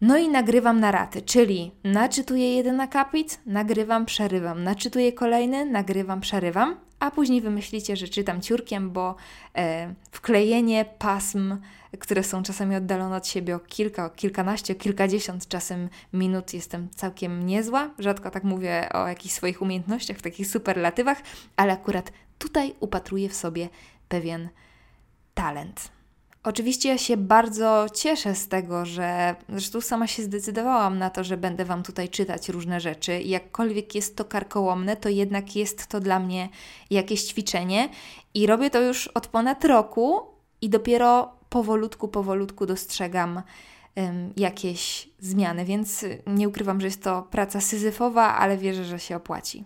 No 0.00 0.18
i 0.18 0.28
nagrywam 0.28 0.80
na 0.80 0.90
raty, 0.90 1.22
czyli 1.22 1.72
naczytuję 1.84 2.56
jeden 2.56 2.80
akapit, 2.80 3.40
nagrywam, 3.46 4.06
przerywam, 4.06 4.64
naczytuję 4.64 5.12
kolejny, 5.12 5.64
nagrywam, 5.64 6.20
przerywam, 6.20 6.76
a 7.00 7.10
później 7.10 7.40
wymyślicie, 7.40 7.96
że 7.96 8.08
czytam 8.08 8.40
ciurkiem, 8.40 8.90
bo 8.90 9.14
e, 9.56 9.94
wklejenie 10.10 10.84
pasm, 10.98 11.56
które 11.98 12.22
są 12.22 12.42
czasami 12.42 12.76
oddalone 12.76 13.16
od 13.16 13.26
siebie 13.26 13.56
o 13.56 13.60
kilka, 13.60 14.06
o 14.06 14.10
kilkanaście, 14.10 14.72
o 14.72 14.76
kilkadziesiąt 14.76 15.48
czasem 15.48 15.88
minut, 16.12 16.54
jestem 16.54 16.88
całkiem 16.90 17.46
niezła. 17.46 17.90
Rzadko 17.98 18.30
tak 18.30 18.44
mówię 18.44 18.88
o 18.92 19.08
jakichś 19.08 19.34
swoich 19.34 19.62
umiejętnościach, 19.62 20.16
w 20.16 20.22
takich 20.22 20.46
superlatywach, 20.46 21.18
ale 21.56 21.72
akurat 21.72 22.12
tutaj 22.38 22.74
upatruję 22.80 23.28
w 23.28 23.34
sobie 23.34 23.68
pewien 24.08 24.48
talent. 25.34 25.95
Oczywiście 26.46 26.88
ja 26.88 26.98
się 26.98 27.16
bardzo 27.16 27.86
cieszę 27.94 28.34
z 28.34 28.48
tego, 28.48 28.84
że 28.84 29.36
zresztą 29.48 29.80
sama 29.80 30.06
się 30.06 30.22
zdecydowałam 30.22 30.98
na 30.98 31.10
to, 31.10 31.24
że 31.24 31.36
będę 31.36 31.64
Wam 31.64 31.82
tutaj 31.82 32.08
czytać 32.08 32.48
różne 32.48 32.80
rzeczy. 32.80 33.20
Jakkolwiek 33.20 33.94
jest 33.94 34.16
to 34.16 34.24
karkołomne, 34.24 34.96
to 34.96 35.08
jednak 35.08 35.56
jest 35.56 35.86
to 35.86 36.00
dla 36.00 36.18
mnie 36.18 36.48
jakieś 36.90 37.22
ćwiczenie 37.22 37.88
i 38.34 38.46
robię 38.46 38.70
to 38.70 38.80
już 38.80 39.08
od 39.08 39.26
ponad 39.26 39.64
roku 39.64 40.20
i 40.60 40.68
dopiero 40.68 41.32
powolutku, 41.48 42.08
powolutku 42.08 42.66
dostrzegam 42.66 43.42
jakieś 44.36 45.08
zmiany, 45.18 45.64
więc 45.64 46.04
nie 46.26 46.48
ukrywam, 46.48 46.80
że 46.80 46.86
jest 46.86 47.02
to 47.02 47.22
praca 47.22 47.60
syzyfowa, 47.60 48.36
ale 48.36 48.56
wierzę, 48.56 48.84
że 48.84 48.98
się 48.98 49.16
opłaci. 49.16 49.64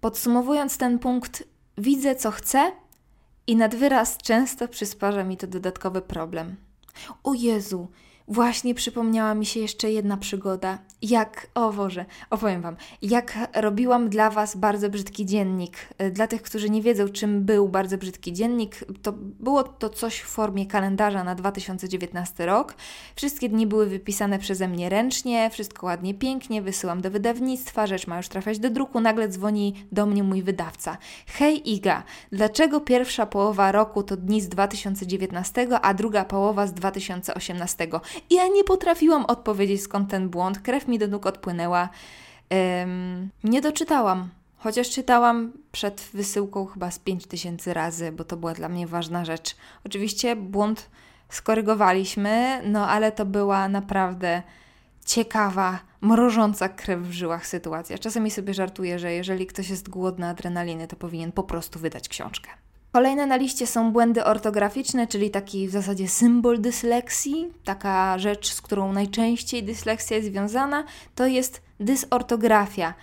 Podsumowując 0.00 0.78
ten 0.78 0.98
punkt, 0.98 1.44
widzę 1.78 2.16
co 2.16 2.30
chcę, 2.30 2.72
i 3.48 3.56
nad 3.56 3.74
wyraz 3.74 4.16
często 4.16 4.68
przysparza 4.68 5.24
mi 5.24 5.36
to 5.36 5.46
dodatkowy 5.46 6.02
problem. 6.02 6.56
O 7.24 7.34
Jezu, 7.34 7.88
Właśnie 8.30 8.74
przypomniała 8.74 9.34
mi 9.34 9.46
się 9.46 9.60
jeszcze 9.60 9.90
jedna 9.90 10.16
przygoda. 10.16 10.78
Jak, 11.02 11.46
o 11.54 11.72
Boże, 11.72 12.04
opowiem 12.30 12.62
Wam, 12.62 12.76
jak 13.02 13.38
robiłam 13.54 14.08
dla 14.08 14.30
Was 14.30 14.56
bardzo 14.56 14.90
brzydki 14.90 15.26
dziennik. 15.26 15.76
E, 15.98 16.10
dla 16.10 16.26
tych, 16.26 16.42
którzy 16.42 16.70
nie 16.70 16.82
wiedzą, 16.82 17.08
czym 17.08 17.44
był 17.44 17.68
bardzo 17.68 17.98
brzydki 17.98 18.32
dziennik, 18.32 18.84
to 19.02 19.12
było 19.16 19.62
to 19.62 19.90
coś 19.90 20.20
w 20.20 20.26
formie 20.26 20.66
kalendarza 20.66 21.24
na 21.24 21.34
2019 21.34 22.46
rok. 22.46 22.74
Wszystkie 23.16 23.48
dni 23.48 23.66
były 23.66 23.86
wypisane 23.86 24.38
przeze 24.38 24.68
mnie 24.68 24.88
ręcznie, 24.88 25.50
wszystko 25.50 25.86
ładnie, 25.86 26.14
pięknie, 26.14 26.62
wysyłam 26.62 27.00
do 27.00 27.10
wydawnictwa, 27.10 27.86
rzecz 27.86 28.06
ma 28.06 28.16
już 28.16 28.28
trafiać 28.28 28.58
do 28.58 28.70
druku, 28.70 29.00
nagle 29.00 29.28
dzwoni 29.28 29.74
do 29.92 30.06
mnie 30.06 30.22
mój 30.22 30.42
wydawca. 30.42 30.98
Hej 31.26 31.70
Iga, 31.70 32.02
dlaczego 32.32 32.80
pierwsza 32.80 33.26
połowa 33.26 33.72
roku 33.72 34.02
to 34.02 34.16
dni 34.16 34.40
z 34.40 34.48
2019, 34.48 35.68
a 35.82 35.94
druga 35.94 36.24
połowa 36.24 36.66
z 36.66 36.74
2018? 36.74 37.88
I 38.30 38.34
ja 38.34 38.48
nie 38.48 38.64
potrafiłam 38.64 39.24
odpowiedzieć, 39.24 39.82
skąd 39.82 40.10
ten 40.10 40.28
błąd. 40.28 40.60
Krew 40.60 40.88
mi 40.88 40.98
do 40.98 41.08
nóg 41.08 41.26
odpłynęła. 41.26 41.88
Um, 42.50 43.30
nie 43.44 43.60
doczytałam. 43.60 44.28
Chociaż 44.56 44.90
czytałam 44.90 45.52
przed 45.72 46.00
wysyłką 46.14 46.66
chyba 46.66 46.90
z 46.90 46.98
5000 46.98 47.74
razy, 47.74 48.12
bo 48.12 48.24
to 48.24 48.36
była 48.36 48.54
dla 48.54 48.68
mnie 48.68 48.86
ważna 48.86 49.24
rzecz. 49.24 49.56
Oczywiście 49.84 50.36
błąd 50.36 50.90
skorygowaliśmy, 51.28 52.62
no 52.64 52.88
ale 52.88 53.12
to 53.12 53.26
była 53.26 53.68
naprawdę 53.68 54.42
ciekawa, 55.06 55.78
mrożąca 56.00 56.68
krew 56.68 57.00
w 57.00 57.12
żyłach 57.12 57.46
sytuacja. 57.46 57.98
Czasami 57.98 58.30
sobie 58.30 58.54
żartuję, 58.54 58.98
że 58.98 59.12
jeżeli 59.12 59.46
ktoś 59.46 59.70
jest 59.70 59.88
głodny 59.88 60.26
adrenaliny, 60.26 60.88
to 60.88 60.96
powinien 60.96 61.32
po 61.32 61.42
prostu 61.42 61.78
wydać 61.78 62.08
książkę. 62.08 62.50
Kolejne 62.92 63.26
na 63.26 63.36
liście 63.36 63.66
są 63.66 63.92
błędy 63.92 64.24
ortograficzne, 64.24 65.06
czyli 65.06 65.30
taki 65.30 65.68
w 65.68 65.70
zasadzie 65.70 66.08
symbol 66.08 66.60
dysleksji, 66.60 67.52
taka 67.64 68.18
rzecz, 68.18 68.52
z 68.52 68.60
którą 68.62 68.92
najczęściej 68.92 69.62
dysleksja 69.62 70.16
jest 70.16 70.28
związana, 70.28 70.84
to 71.14 71.26
jest 71.26 71.62
dysortografia. 71.80 72.94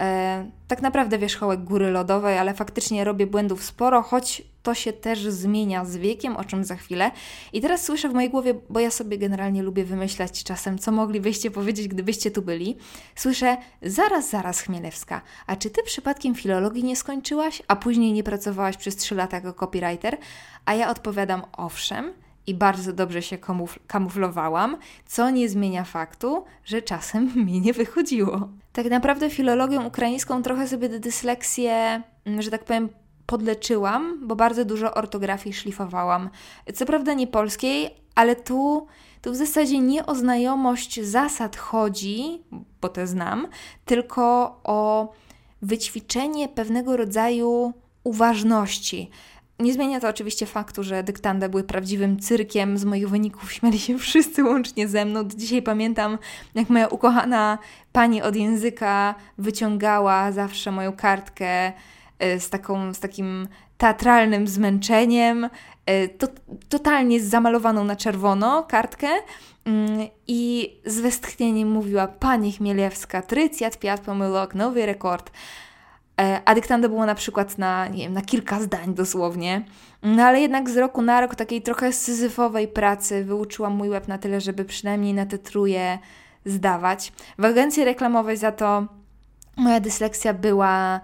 E, 0.00 0.50
tak 0.68 0.82
naprawdę 0.82 1.18
wierzchołek 1.18 1.64
góry 1.64 1.90
lodowej, 1.90 2.38
ale 2.38 2.54
faktycznie 2.54 3.04
robię 3.04 3.26
błędów 3.26 3.64
sporo, 3.64 4.02
choć 4.02 4.42
to 4.62 4.74
się 4.74 4.92
też 4.92 5.22
zmienia 5.22 5.84
z 5.84 5.96
wiekiem, 5.96 6.36
o 6.36 6.44
czym 6.44 6.64
za 6.64 6.76
chwilę. 6.76 7.10
I 7.52 7.60
teraz 7.60 7.84
słyszę 7.84 8.08
w 8.08 8.14
mojej 8.14 8.30
głowie, 8.30 8.54
bo 8.70 8.80
ja 8.80 8.90
sobie 8.90 9.18
generalnie 9.18 9.62
lubię 9.62 9.84
wymyślać 9.84 10.44
czasem, 10.44 10.78
co 10.78 10.92
moglibyście 10.92 11.50
powiedzieć, 11.50 11.88
gdybyście 11.88 12.30
tu 12.30 12.42
byli. 12.42 12.76
Słyszę, 13.14 13.56
zaraz, 13.82 14.30
zaraz, 14.30 14.60
Chmielewska, 14.60 15.20
a 15.46 15.56
czy 15.56 15.70
ty 15.70 15.82
przypadkiem 15.82 16.34
filologii 16.34 16.84
nie 16.84 16.96
skończyłaś, 16.96 17.62
a 17.68 17.76
później 17.76 18.12
nie 18.12 18.22
pracowałaś 18.22 18.76
przez 18.76 18.96
trzy 18.96 19.14
lata 19.14 19.36
jako 19.36 19.52
copywriter? 19.52 20.16
A 20.64 20.74
ja 20.74 20.90
odpowiadam, 20.90 21.42
owszem, 21.52 22.12
i 22.46 22.54
bardzo 22.54 22.92
dobrze 22.92 23.22
się 23.22 23.38
kamuf 23.38 23.78
kamuflowałam, 23.86 24.76
co 25.06 25.30
nie 25.30 25.48
zmienia 25.48 25.84
faktu, 25.84 26.44
że 26.64 26.82
czasem 26.82 27.32
mi 27.46 27.60
nie 27.60 27.72
wychodziło. 27.72 28.48
Tak 28.72 28.90
naprawdę 28.90 29.30
filologią 29.30 29.84
ukraińską 29.84 30.42
trochę 30.42 30.68
sobie 30.68 30.88
dysleksję, 30.88 32.02
mm, 32.24 32.42
że 32.42 32.50
tak 32.50 32.64
powiem, 32.64 32.88
podleczyłam, 33.26 34.26
bo 34.26 34.36
bardzo 34.36 34.64
dużo 34.64 34.94
ortografii 34.94 35.54
szlifowałam. 35.54 36.30
Co 36.74 36.86
prawda 36.86 37.14
nie 37.14 37.26
polskiej, 37.26 37.90
ale 38.14 38.36
tu, 38.36 38.86
tu 39.22 39.32
w 39.32 39.36
zasadzie 39.36 39.78
nie 39.78 40.06
o 40.06 40.14
znajomość 40.14 41.00
zasad 41.00 41.56
chodzi, 41.56 42.42
bo 42.80 42.88
to 42.88 43.06
znam, 43.06 43.48
tylko 43.84 44.22
o 44.64 45.12
wyćwiczenie 45.62 46.48
pewnego 46.48 46.96
rodzaju 46.96 47.72
uważności. 48.04 49.10
Nie 49.62 49.72
zmienia 49.72 50.00
to 50.00 50.08
oczywiście 50.08 50.46
faktu, 50.46 50.82
że 50.82 51.02
dyktanda 51.02 51.48
były 51.48 51.64
prawdziwym 51.64 52.20
cyrkiem. 52.20 52.78
Z 52.78 52.84
moich 52.84 53.08
wyników 53.08 53.52
śmiali 53.52 53.78
się 53.78 53.98
wszyscy 53.98 54.44
łącznie 54.44 54.88
ze 54.88 55.04
mną. 55.04 55.24
Do 55.24 55.36
dzisiaj 55.36 55.62
pamiętam, 55.62 56.18
jak 56.54 56.70
moja 56.70 56.88
ukochana 56.88 57.58
pani 57.92 58.22
od 58.22 58.36
języka 58.36 59.14
wyciągała 59.38 60.32
zawsze 60.32 60.72
moją 60.72 60.92
kartkę 60.92 61.72
e, 62.18 62.40
z, 62.40 62.50
taką, 62.50 62.94
z 62.94 63.00
takim 63.00 63.48
teatralnym 63.78 64.48
zmęczeniem, 64.48 65.48
e, 65.86 66.08
to, 66.08 66.26
totalnie 66.68 67.20
zamalowaną 67.20 67.84
na 67.84 67.96
czerwono 67.96 68.62
kartkę 68.62 69.08
mm, 69.64 70.08
i 70.26 70.72
z 70.86 71.00
westchnieniem 71.00 71.70
mówiła 71.70 72.06
Pani 72.06 72.52
Chmielewska, 72.52 73.22
trycjat, 73.22 73.78
piat 73.78 74.00
pomylok, 74.00 74.54
nowy 74.54 74.86
rekord. 74.86 75.30
E, 76.20 76.40
a 76.44 76.54
dyktando 76.54 76.88
było 76.88 77.06
na 77.06 77.14
przykład 77.14 77.58
na, 77.58 77.88
nie 77.88 77.98
wiem, 77.98 78.12
na 78.12 78.22
kilka 78.22 78.60
zdań 78.60 78.94
dosłownie. 78.94 79.64
No 80.02 80.22
ale 80.22 80.40
jednak 80.40 80.70
z 80.70 80.76
roku 80.76 81.02
na 81.02 81.20
rok 81.20 81.34
takiej 81.34 81.62
trochę 81.62 81.92
syzyfowej 81.92 82.68
pracy 82.68 83.24
wyuczyłam 83.24 83.72
mój 83.72 83.88
web 83.88 84.08
na 84.08 84.18
tyle, 84.18 84.40
żeby 84.40 84.64
przynajmniej 84.64 85.14
na 85.14 85.26
te 85.26 85.38
truje 85.38 85.98
zdawać. 86.44 87.12
W 87.38 87.44
agencji 87.44 87.84
reklamowej 87.84 88.36
za 88.36 88.52
to 88.52 88.86
moja 89.56 89.80
dysleksja 89.80 90.34
była 90.34 91.00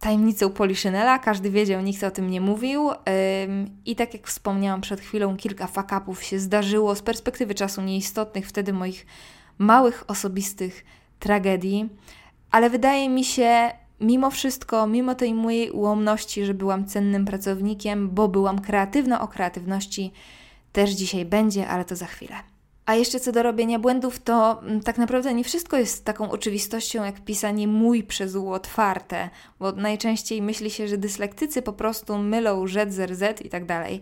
tajemnicą 0.00 0.50
Poliszynela, 0.50 1.18
każdy 1.18 1.50
wiedział, 1.50 1.80
nikt 1.80 2.04
o 2.04 2.10
tym 2.10 2.30
nie 2.30 2.40
mówił. 2.40 2.90
I 3.86 3.96
tak 3.96 4.14
jak 4.14 4.26
wspomniałam 4.26 4.80
przed 4.80 5.00
chwilą, 5.00 5.36
kilka 5.36 5.66
fakapów 5.66 6.22
się 6.22 6.38
zdarzyło 6.38 6.94
z 6.94 7.02
perspektywy 7.02 7.54
czasu 7.54 7.82
nieistotnych, 7.82 8.48
wtedy 8.48 8.72
moich 8.72 9.06
małych, 9.58 10.04
osobistych 10.08 10.84
tragedii. 11.18 11.88
Ale 12.50 12.70
wydaje 12.70 13.08
mi 13.08 13.24
się, 13.24 13.70
mimo 14.02 14.30
wszystko, 14.30 14.86
mimo 14.86 15.14
tej 15.14 15.34
mojej 15.34 15.70
ułomności, 15.70 16.44
że 16.44 16.54
byłam 16.54 16.86
cennym 16.86 17.24
pracownikiem, 17.24 18.10
bo 18.10 18.28
byłam 18.28 18.58
kreatywna 18.58 19.20
o 19.20 19.28
kreatywności, 19.28 20.12
też 20.72 20.90
dzisiaj 20.90 21.24
będzie, 21.24 21.68
ale 21.68 21.84
to 21.84 21.96
za 21.96 22.06
chwilę. 22.06 22.34
A 22.86 22.94
jeszcze 22.94 23.20
co 23.20 23.32
do 23.32 23.42
robienia 23.42 23.78
błędów, 23.78 24.18
to 24.18 24.62
mm, 24.62 24.80
tak 24.80 24.98
naprawdę 24.98 25.34
nie 25.34 25.44
wszystko 25.44 25.76
jest 25.76 26.04
taką 26.04 26.30
oczywistością 26.30 27.04
jak 27.04 27.20
pisanie 27.20 27.68
mój 27.68 28.02
przez 28.02 28.34
U 28.34 28.50
otwarte, 28.50 29.30
bo 29.60 29.72
najczęściej 29.72 30.42
myśli 30.42 30.70
się, 30.70 30.88
że 30.88 30.98
dyslektycy 30.98 31.62
po 31.62 31.72
prostu 31.72 32.18
mylą 32.18 32.68
Z, 32.68 32.92
Z, 32.92 33.18
Z 33.18 33.40
i 33.40 33.48
tak 33.48 33.64
dalej. 33.66 34.00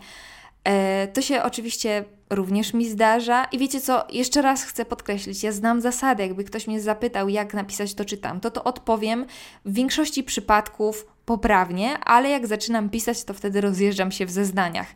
E, 0.64 1.08
to 1.08 1.22
się 1.22 1.42
oczywiście 1.42 2.04
również 2.30 2.74
mi 2.74 2.88
zdarza. 2.88 3.44
I 3.44 3.58
wiecie 3.58 3.80
co, 3.80 4.04
jeszcze 4.10 4.42
raz 4.42 4.64
chcę 4.64 4.84
podkreślić, 4.84 5.42
ja 5.42 5.52
znam 5.52 5.80
zasady. 5.80 6.22
Jakby 6.22 6.44
ktoś 6.44 6.66
mnie 6.66 6.80
zapytał, 6.80 7.28
jak 7.28 7.54
napisać 7.54 7.94
to 7.94 8.04
czy 8.04 8.16
tam, 8.16 8.40
to 8.40 8.50
to 8.50 8.64
odpowiem 8.64 9.26
w 9.64 9.74
większości 9.74 10.24
przypadków 10.24 11.06
poprawnie, 11.24 11.98
ale 11.98 12.28
jak 12.30 12.46
zaczynam 12.46 12.90
pisać, 12.90 13.24
to 13.24 13.34
wtedy 13.34 13.60
rozjeżdżam 13.60 14.12
się 14.12 14.26
w 14.26 14.30
zeznaniach. 14.30 14.88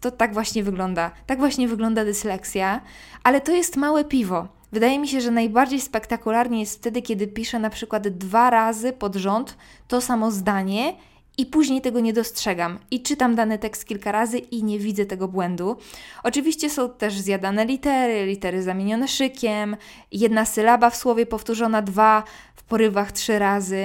To 0.00 0.10
tak 0.10 0.34
właśnie 0.34 0.64
wygląda. 0.64 1.10
Tak 1.26 1.38
właśnie 1.38 1.68
wygląda 1.68 2.04
dysleksja, 2.04 2.80
ale 3.22 3.40
to 3.40 3.52
jest 3.52 3.76
małe 3.76 4.04
piwo. 4.04 4.48
Wydaje 4.72 4.98
mi 4.98 5.08
się, 5.08 5.20
że 5.20 5.30
najbardziej 5.30 5.80
spektakularnie 5.80 6.60
jest 6.60 6.78
wtedy, 6.78 7.02
kiedy 7.02 7.26
piszę 7.26 7.58
na 7.58 7.70
przykład 7.70 8.08
dwa 8.08 8.50
razy 8.50 8.92
pod 8.92 9.16
rząd 9.16 9.56
to 9.88 10.00
samo 10.00 10.30
zdanie 10.30 10.94
i 11.38 11.46
później 11.46 11.80
tego 11.80 12.00
nie 12.00 12.12
dostrzegam 12.12 12.78
i 12.90 13.02
czytam 13.02 13.34
dany 13.34 13.58
tekst 13.58 13.84
kilka 13.84 14.12
razy 14.12 14.38
i 14.38 14.64
nie 14.64 14.78
widzę 14.78 15.06
tego 15.06 15.28
błędu. 15.28 15.76
Oczywiście 16.22 16.70
są 16.70 16.90
też 16.90 17.20
zjadane 17.20 17.66
litery, 17.66 18.26
litery 18.26 18.62
zamienione 18.62 19.08
szykiem, 19.08 19.76
jedna 20.12 20.44
sylaba 20.44 20.90
w 20.90 20.96
słowie 20.96 21.26
powtórzona 21.26 21.82
dwa, 21.82 22.22
w 22.54 22.62
porywach 22.62 23.12
trzy 23.12 23.38
razy 23.38 23.84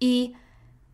i 0.00 0.32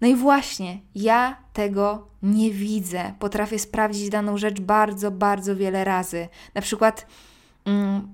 no 0.00 0.08
i 0.08 0.14
właśnie, 0.14 0.78
ja 0.94 1.36
tego 1.52 2.06
nie 2.22 2.50
widzę. 2.50 3.12
Potrafię 3.18 3.58
sprawdzić 3.58 4.08
daną 4.08 4.38
rzecz 4.38 4.60
bardzo, 4.60 5.10
bardzo 5.10 5.56
wiele 5.56 5.84
razy. 5.84 6.28
Na 6.54 6.62
przykład 6.62 7.06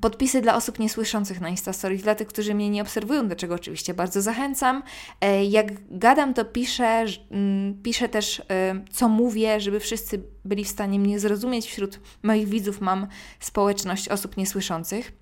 podpisy 0.00 0.40
dla 0.40 0.54
osób 0.54 0.78
niesłyszących 0.78 1.40
na 1.40 1.48
Instastories, 1.48 2.02
dla 2.02 2.14
tych, 2.14 2.28
którzy 2.28 2.54
mnie 2.54 2.70
nie 2.70 2.82
obserwują, 2.82 3.28
do 3.28 3.36
czego 3.36 3.54
oczywiście 3.54 3.94
bardzo 3.94 4.22
zachęcam. 4.22 4.82
E, 5.20 5.44
jak 5.44 5.98
gadam, 5.98 6.34
to 6.34 6.44
piszę, 6.44 7.04
mm, 7.30 7.82
piszę 7.82 8.08
też, 8.08 8.42
e, 8.50 8.84
co 8.90 9.08
mówię, 9.08 9.60
żeby 9.60 9.80
wszyscy 9.80 10.22
byli 10.44 10.64
w 10.64 10.68
stanie 10.68 10.98
mnie 10.98 11.20
zrozumieć. 11.20 11.66
Wśród 11.66 12.00
moich 12.22 12.48
widzów 12.48 12.80
mam 12.80 13.06
społeczność 13.40 14.08
osób 14.08 14.36
niesłyszących. 14.36 15.12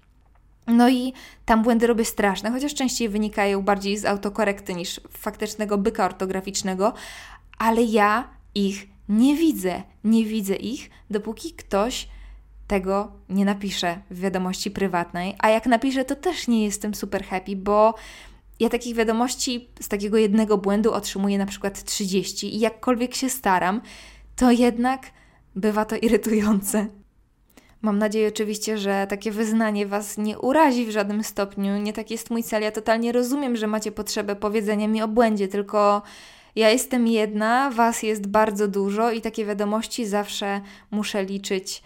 No 0.66 0.88
i 0.88 1.12
tam 1.44 1.62
błędy 1.62 1.86
robię 1.86 2.04
straszne, 2.04 2.50
chociaż 2.50 2.74
częściej 2.74 3.08
wynikają 3.08 3.62
bardziej 3.62 3.98
z 3.98 4.04
autokorekty 4.04 4.74
niż 4.74 5.00
faktycznego 5.10 5.78
byka 5.78 6.04
ortograficznego, 6.04 6.92
ale 7.58 7.82
ja 7.82 8.28
ich 8.54 8.88
nie 9.08 9.36
widzę. 9.36 9.82
Nie 10.04 10.24
widzę 10.24 10.56
ich, 10.56 10.90
dopóki 11.10 11.52
ktoś 11.52 12.08
tego 12.70 13.12
nie 13.28 13.44
napisze 13.44 13.98
w 14.10 14.20
wiadomości 14.20 14.70
prywatnej. 14.70 15.34
A 15.38 15.48
jak 15.48 15.66
napiszę, 15.66 16.04
to 16.04 16.16
też 16.16 16.48
nie 16.48 16.64
jestem 16.64 16.94
super 16.94 17.24
happy, 17.24 17.56
bo 17.56 17.94
ja 18.60 18.68
takich 18.68 18.96
wiadomości 18.96 19.68
z 19.80 19.88
takiego 19.88 20.18
jednego 20.18 20.58
błędu 20.58 20.92
otrzymuję 20.92 21.38
na 21.38 21.46
przykład 21.46 21.84
30 21.84 22.56
i 22.56 22.60
jakkolwiek 22.60 23.14
się 23.14 23.30
staram, 23.30 23.80
to 24.36 24.50
jednak 24.50 25.00
bywa 25.56 25.84
to 25.84 25.96
irytujące. 25.96 26.86
Mam 27.82 27.98
nadzieję 27.98 28.28
oczywiście, 28.28 28.78
że 28.78 29.06
takie 29.08 29.32
wyznanie 29.32 29.86
Was 29.86 30.18
nie 30.18 30.38
urazi 30.38 30.86
w 30.86 30.90
żadnym 30.90 31.24
stopniu. 31.24 31.78
Nie 31.78 31.92
tak 31.92 32.10
jest 32.10 32.30
mój 32.30 32.42
cel. 32.42 32.62
Ja 32.62 32.72
totalnie 32.72 33.12
rozumiem, 33.12 33.56
że 33.56 33.66
macie 33.66 33.92
potrzebę 33.92 34.36
powiedzenia 34.36 34.88
mi 34.88 35.02
o 35.02 35.08
błędzie, 35.08 35.48
tylko 35.48 36.02
ja 36.56 36.70
jestem 36.70 37.06
jedna, 37.06 37.70
Was 37.70 38.02
jest 38.02 38.26
bardzo 38.26 38.68
dużo 38.68 39.10
i 39.10 39.20
takie 39.20 39.44
wiadomości 39.44 40.06
zawsze 40.06 40.60
muszę 40.90 41.24
liczyć 41.24 41.82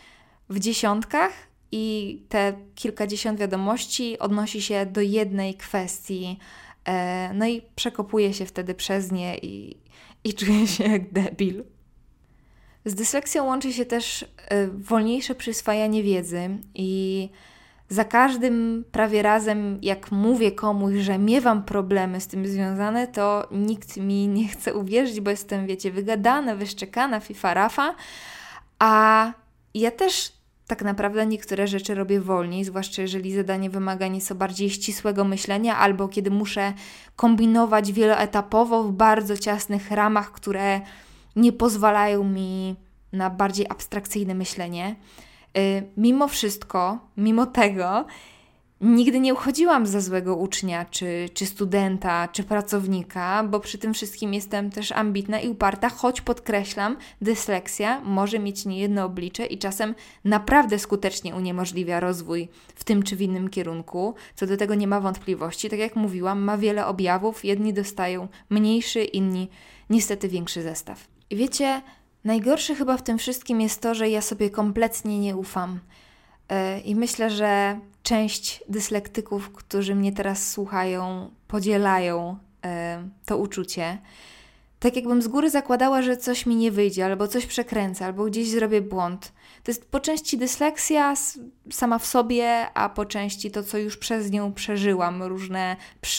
w 0.54 0.58
dziesiątkach 0.58 1.32
i 1.72 2.22
te 2.28 2.52
kilkadziesiąt 2.74 3.40
wiadomości 3.40 4.18
odnosi 4.18 4.62
się 4.62 4.86
do 4.86 5.00
jednej 5.00 5.54
kwestii. 5.54 6.38
E, 6.84 7.30
no 7.34 7.46
i 7.46 7.62
przekopuję 7.76 8.34
się 8.34 8.46
wtedy 8.46 8.74
przez 8.74 9.12
nie 9.12 9.38
i, 9.38 9.76
i 10.24 10.34
czuję 10.34 10.66
się 10.66 10.84
jak 10.84 11.12
debil. 11.12 11.64
Z 12.84 12.94
dysleksją 12.94 13.44
łączy 13.44 13.72
się 13.72 13.84
też 13.84 14.22
y, 14.22 14.26
wolniejsze 14.72 15.34
przyswajanie 15.34 16.02
wiedzy 16.02 16.58
i 16.74 17.28
za 17.88 18.04
każdym 18.04 18.84
prawie 18.92 19.22
razem, 19.22 19.78
jak 19.82 20.12
mówię 20.12 20.52
komuś, 20.52 20.94
że 20.94 21.18
miewam 21.18 21.62
problemy 21.62 22.20
z 22.20 22.26
tym 22.26 22.46
związane, 22.46 23.06
to 23.06 23.48
nikt 23.50 23.96
mi 23.96 24.28
nie 24.28 24.48
chce 24.48 24.74
uwierzyć, 24.74 25.20
bo 25.20 25.30
jestem, 25.30 25.66
wiecie, 25.66 25.90
wygadana, 25.90 26.56
wyszczekana, 26.56 27.20
fifa 27.20 27.54
rafa, 27.54 27.94
a 28.78 29.32
ja 29.74 29.90
też 29.90 30.32
tak 30.66 30.82
naprawdę 30.82 31.26
niektóre 31.26 31.66
rzeczy 31.66 31.94
robię 31.94 32.20
wolniej, 32.20 32.64
zwłaszcza 32.64 33.02
jeżeli 33.02 33.32
zadanie 33.32 33.70
wymaga 33.70 34.08
nieco 34.08 34.34
bardziej 34.34 34.70
ścisłego 34.70 35.24
myślenia, 35.24 35.78
albo 35.78 36.08
kiedy 36.08 36.30
muszę 36.30 36.72
kombinować 37.16 37.92
wieloetapowo 37.92 38.82
w 38.82 38.92
bardzo 38.92 39.36
ciasnych 39.36 39.90
ramach, 39.90 40.32
które 40.32 40.80
nie 41.36 41.52
pozwalają 41.52 42.24
mi 42.24 42.76
na 43.12 43.30
bardziej 43.30 43.66
abstrakcyjne 43.68 44.34
myślenie. 44.34 44.96
Y, 45.58 45.82
mimo 45.96 46.28
wszystko, 46.28 46.98
mimo 47.16 47.46
tego, 47.46 48.04
nigdy 48.80 49.20
nie 49.20 49.34
uchodziłam 49.34 49.86
za 49.86 50.00
złego 50.00 50.36
ucznia, 50.36 50.84
czy, 50.84 51.28
czy 51.34 51.46
studenta, 51.46 52.28
czy 52.28 52.44
pracownika, 52.44 53.44
bo 53.44 53.60
przy 53.60 53.78
tym 53.78 53.94
wszystkim 53.94 54.34
jestem 54.34 54.70
też 54.70 54.92
ambitna 54.92 55.40
i 55.40 55.48
uparta, 55.48 55.88
choć 55.88 56.20
podkreślam, 56.20 56.96
dysleksja 57.20 58.00
może 58.00 58.38
mieć 58.38 58.66
niejedno 58.66 59.04
oblicze 59.04 59.46
i 59.46 59.58
czasem 59.58 59.94
naprawdę 60.24 60.78
skutecznie 60.78 61.34
uniemożliwia 61.34 62.00
rozwój 62.00 62.48
w 62.74 62.84
tym 62.84 63.02
czy 63.02 63.16
w 63.16 63.22
innym 63.22 63.50
kierunku. 63.50 64.14
Co 64.34 64.46
do 64.46 64.56
tego 64.56 64.74
nie 64.74 64.86
ma 64.88 65.00
wątpliwości. 65.00 65.70
Tak 65.70 65.78
jak 65.78 65.96
mówiłam, 65.96 66.42
ma 66.42 66.58
wiele 66.58 66.86
objawów, 66.86 67.44
jedni 67.44 67.72
dostają 67.72 68.28
mniejszy, 68.50 69.04
inni 69.04 69.48
niestety 69.90 70.28
większy 70.28 70.62
zestaw. 70.62 71.08
Wiecie, 71.30 71.82
najgorsze 72.24 72.74
chyba 72.74 72.96
w 72.96 73.02
tym 73.02 73.18
wszystkim 73.18 73.60
jest 73.60 73.80
to, 73.80 73.94
że 73.94 74.08
ja 74.08 74.20
sobie 74.20 74.50
kompletnie 74.50 75.18
nie 75.18 75.36
ufam. 75.36 75.80
E, 76.48 76.80
I 76.80 76.94
myślę, 76.94 77.30
że 77.30 77.80
część 78.02 78.64
dyslektyków, 78.68 79.52
którzy 79.52 79.94
mnie 79.94 80.12
teraz 80.12 80.50
słuchają, 80.50 81.30
podzielają 81.48 82.38
e, 82.64 83.08
to 83.26 83.38
uczucie. 83.38 83.98
Tak 84.84 84.96
jakbym 84.96 85.22
z 85.22 85.28
góry 85.28 85.50
zakładała, 85.50 86.02
że 86.02 86.16
coś 86.16 86.46
mi 86.46 86.56
nie 86.56 86.70
wyjdzie, 86.70 87.04
albo 87.04 87.28
coś 87.28 87.46
przekręcę, 87.46 88.06
albo 88.06 88.24
gdzieś 88.24 88.50
zrobię 88.50 88.82
błąd. 88.82 89.32
To 89.62 89.70
jest 89.70 89.90
po 89.90 90.00
części 90.00 90.38
dysleksja 90.38 91.14
sama 91.70 91.98
w 91.98 92.06
sobie, 92.06 92.66
a 92.74 92.88
po 92.88 93.04
części 93.04 93.50
to, 93.50 93.62
co 93.62 93.78
już 93.78 93.96
przez 93.96 94.30
nią 94.30 94.52
przeżyłam, 94.52 95.22
różne 95.22 95.76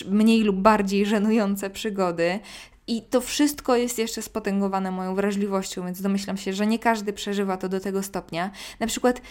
mniej 0.10 0.44
lub 0.44 0.56
bardziej 0.56 1.06
żenujące 1.06 1.70
przygody. 1.70 2.40
I 2.88 3.02
to 3.02 3.22
wszystko 3.22 3.76
jest 3.76 3.98
jeszcze 4.00 4.22
spotęgowane 4.22 4.92
moją 4.92 5.16
wrażliwością, 5.16 5.86
więc 5.86 6.02
domyślam 6.02 6.38
się, 6.38 6.54
że 6.54 6.68
nie 6.68 6.80
każdy 6.80 7.14
przeżywa 7.14 7.58
to 7.58 7.70
do 7.70 7.80
tego 7.80 8.04
stopnia. 8.04 8.52
Na 8.80 8.88
przykład, 8.88 9.22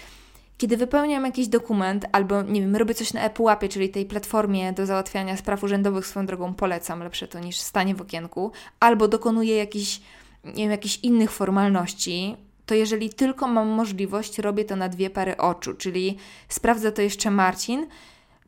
kiedy 0.59 0.77
wypełniam 0.77 1.25
jakiś 1.25 1.49
dokument, 1.49 2.07
albo 2.13 2.43
nie 2.43 2.61
wiem, 2.61 2.77
robię 2.77 2.95
coś 2.95 3.13
na 3.13 3.21
ePUAPie, 3.21 3.69
czyli 3.69 3.89
tej 3.89 4.07
platformie 4.07 4.73
do 4.73 4.87
załatwiania 4.87 5.37
spraw 5.37 5.63
urzędowych, 5.65 6.07
swoją 6.07 6.27
drogą 6.27 6.55
polecam, 6.55 7.03
lepsze 7.03 7.29
to 7.29 7.39
niż 7.39 7.57
stanie 7.57 7.95
w 7.95 8.01
okienku, 8.01 8.53
albo 8.81 9.09
dokonuję 9.09 9.57
jakichś, 9.57 10.01
nie 10.45 10.53
wiem, 10.53 10.71
jakichś 10.71 10.99
innych 11.03 11.31
formalności, 11.31 12.37
to 12.67 12.75
jeżeli 12.75 13.11
tylko 13.11 13.49
mam 13.49 13.69
możliwość, 13.69 14.39
robię 14.39 14.65
to 14.65 14.77
na 14.77 14.89
dwie 14.89 15.11
pary 15.11 15.37
oczu, 15.37 15.75
czyli 15.75 16.19
sprawdza 16.49 16.93
to 16.93 17.03
jeszcze 17.03 17.31
Marcin, 17.31 17.87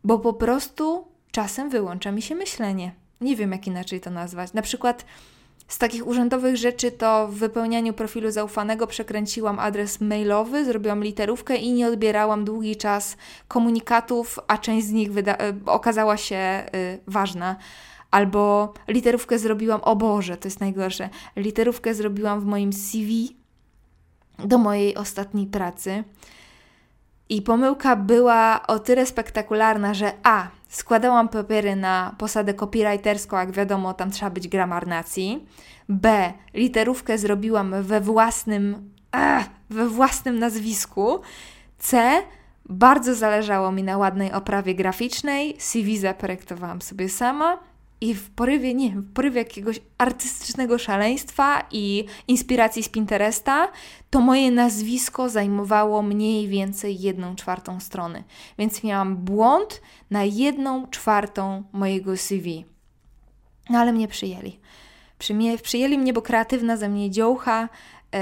bo 0.04 0.18
po 0.18 0.32
prostu 0.32 1.06
czasem 1.30 1.70
wyłącza 1.70 2.12
mi 2.12 2.22
się 2.22 2.34
myślenie 2.34 2.92
nie 3.20 3.36
wiem 3.36 3.52
jak 3.52 3.66
inaczej 3.66 4.00
to 4.00 4.10
nazwać. 4.10 4.52
Na 4.52 4.62
przykład 4.62 5.04
z 5.68 5.78
takich 5.78 6.06
urzędowych 6.06 6.56
rzeczy 6.56 6.90
to 6.90 7.28
w 7.28 7.34
wypełnianiu 7.34 7.92
profilu 7.92 8.30
zaufanego 8.30 8.86
przekręciłam 8.86 9.58
adres 9.58 10.00
mailowy, 10.00 10.64
zrobiłam 10.64 11.04
literówkę 11.04 11.56
i 11.56 11.72
nie 11.72 11.86
odbierałam 11.86 12.44
długi 12.44 12.76
czas 12.76 13.16
komunikatów, 13.48 14.38
a 14.48 14.58
część 14.58 14.86
z 14.86 14.92
nich 14.92 15.10
e, 15.26 15.54
okazała 15.66 16.16
się 16.16 16.66
y, 16.74 16.98
ważna. 17.06 17.56
Albo 18.10 18.74
literówkę 18.88 19.38
zrobiłam, 19.38 19.80
o 19.80 19.96
Boże, 19.96 20.36
to 20.36 20.48
jest 20.48 20.60
najgorsze. 20.60 21.08
Literówkę 21.36 21.94
zrobiłam 21.94 22.40
w 22.40 22.44
moim 22.44 22.72
CV 22.72 23.36
do 24.38 24.58
mojej 24.58 24.96
ostatniej 24.96 25.46
pracy. 25.46 26.04
I 27.28 27.42
pomyłka 27.42 27.96
była 27.96 28.66
o 28.66 28.78
tyle 28.78 29.06
spektakularna, 29.06 29.94
że 29.94 30.12
A 30.22 30.48
składałam 30.68 31.28
papiery 31.28 31.76
na 31.76 32.14
posadę 32.18 32.54
copywriterską, 32.54 33.36
jak 33.36 33.52
wiadomo, 33.52 33.94
tam 33.94 34.10
trzeba 34.10 34.30
być 34.30 34.48
gramarnacji. 34.48 35.46
B. 35.88 36.32
Literówkę 36.54 37.18
zrobiłam 37.18 37.82
we 37.82 38.00
własnym, 38.00 38.90
ach, 39.12 39.44
we 39.70 39.88
własnym 39.88 40.38
nazwisku. 40.38 41.20
C. 41.78 42.22
Bardzo 42.68 43.14
zależało 43.14 43.72
mi 43.72 43.82
na 43.82 43.98
ładnej 43.98 44.32
oprawie 44.32 44.74
graficznej. 44.74 45.56
CV 45.58 45.98
zaprojektowałam 45.98 46.82
sobie 46.82 47.08
sama. 47.08 47.58
I 48.00 48.14
w 48.14 48.30
porywie, 48.30 48.74
nie 48.74 48.90
w 48.90 49.12
porywie 49.12 49.38
jakiegoś 49.38 49.80
artystycznego 49.98 50.78
szaleństwa 50.78 51.66
i 51.70 52.04
inspiracji 52.28 52.82
z 52.82 52.88
Pinteresta, 52.88 53.68
to 54.10 54.20
moje 54.20 54.50
nazwisko 54.50 55.28
zajmowało 55.28 56.02
mniej 56.02 56.48
więcej 56.48 57.00
jedną 57.00 57.36
czwartą 57.36 57.80
strony. 57.80 58.24
Więc 58.58 58.84
miałam 58.84 59.16
błąd 59.16 59.82
na 60.10 60.24
jedną 60.24 60.88
czwartą 60.90 61.62
mojego 61.72 62.16
CV. 62.16 62.64
No 63.70 63.78
ale 63.78 63.92
mnie 63.92 64.08
przyjęli. 64.08 64.60
Przyjmie, 65.18 65.58
przyjęli 65.58 65.98
mnie, 65.98 66.12
bo 66.12 66.22
kreatywna 66.22 66.76
ze 66.76 66.88
mnie 66.88 67.10
dziołcha, 67.10 67.68
yy, 68.12 68.18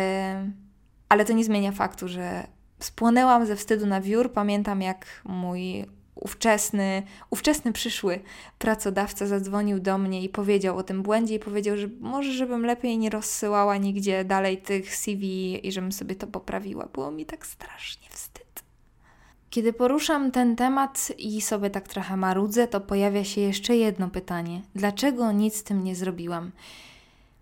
ale 1.08 1.24
to 1.24 1.32
nie 1.32 1.44
zmienia 1.44 1.72
faktu, 1.72 2.08
że 2.08 2.46
spłonęłam 2.78 3.46
ze 3.46 3.56
wstydu 3.56 3.86
na 3.86 4.00
wiór. 4.00 4.32
Pamiętam, 4.32 4.82
jak 4.82 5.06
mój 5.24 5.86
ówczesny, 6.14 7.02
ówczesny 7.30 7.72
przyszły 7.72 8.20
pracodawca 8.58 9.26
zadzwonił 9.26 9.80
do 9.80 9.98
mnie 9.98 10.22
i 10.22 10.28
powiedział 10.28 10.76
o 10.76 10.82
tym 10.82 11.02
błędzie 11.02 11.34
i 11.34 11.38
powiedział, 11.38 11.76
że 11.76 11.88
może 12.00 12.32
żebym 12.32 12.66
lepiej 12.66 12.98
nie 12.98 13.10
rozsyłała 13.10 13.76
nigdzie 13.76 14.24
dalej 14.24 14.58
tych 14.58 14.96
CV 14.96 15.66
i 15.66 15.72
żebym 15.72 15.92
sobie 15.92 16.14
to 16.14 16.26
poprawiła. 16.26 16.88
Było 16.92 17.10
mi 17.10 17.26
tak 17.26 17.46
strasznie 17.46 18.08
wstyd. 18.10 18.62
Kiedy 19.50 19.72
poruszam 19.72 20.30
ten 20.30 20.56
temat 20.56 21.12
i 21.18 21.40
sobie 21.40 21.70
tak 21.70 21.88
trochę 21.88 22.16
marudzę, 22.16 22.68
to 22.68 22.80
pojawia 22.80 23.24
się 23.24 23.40
jeszcze 23.40 23.76
jedno 23.76 24.10
pytanie. 24.10 24.62
Dlaczego 24.74 25.32
nic 25.32 25.56
z 25.56 25.62
tym 25.62 25.84
nie 25.84 25.96
zrobiłam? 25.96 26.52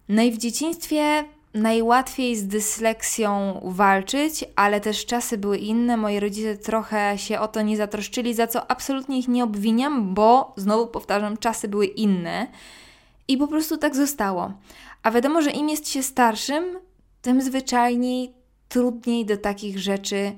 No 0.09 0.23
i 0.23 0.33
w 0.33 0.39
dzieciństwie 0.39 1.25
najłatwiej 1.55 2.37
z 2.37 2.47
dysleksją 2.47 3.61
walczyć, 3.65 4.45
ale 4.57 4.81
też 4.81 5.07
czasy 5.07 5.38
były 5.38 5.59
inne. 5.59 5.97
Moi 5.97 6.21
rodzice 6.21 6.57
trochę 6.57 7.19
się 7.19 7.41
o 7.41 7.49
to 7.49 7.62
nie 7.62 7.77
zatroszczyli, 7.77 8.35
za 8.35 8.47
co 8.47 8.71
absolutnie 8.71 9.19
ich 9.19 9.29
nie 9.29 9.45
obwiniam, 9.45 10.15
bo 10.15 10.55
znowu 10.57 10.87
powtarzam, 10.87 11.37
czasy 11.37 11.69
były 11.69 11.87
inne 11.87 12.47
i 13.29 13.37
po 13.37 13.49
prostu 13.49 13.77
tak 13.77 13.97
zostało. 13.97 14.53
A 15.03 15.11
wiadomo, 15.11 15.43
że 15.43 15.51
im 15.51 15.69
jest 15.69 15.88
się 15.88 16.03
starszym, 16.03 16.65
tym 17.23 17.43
zwyczajniej 17.43 18.33
trudniej 18.69 19.27
do 19.27 19.37
takich 19.37 19.79
rzeczy 19.79 20.33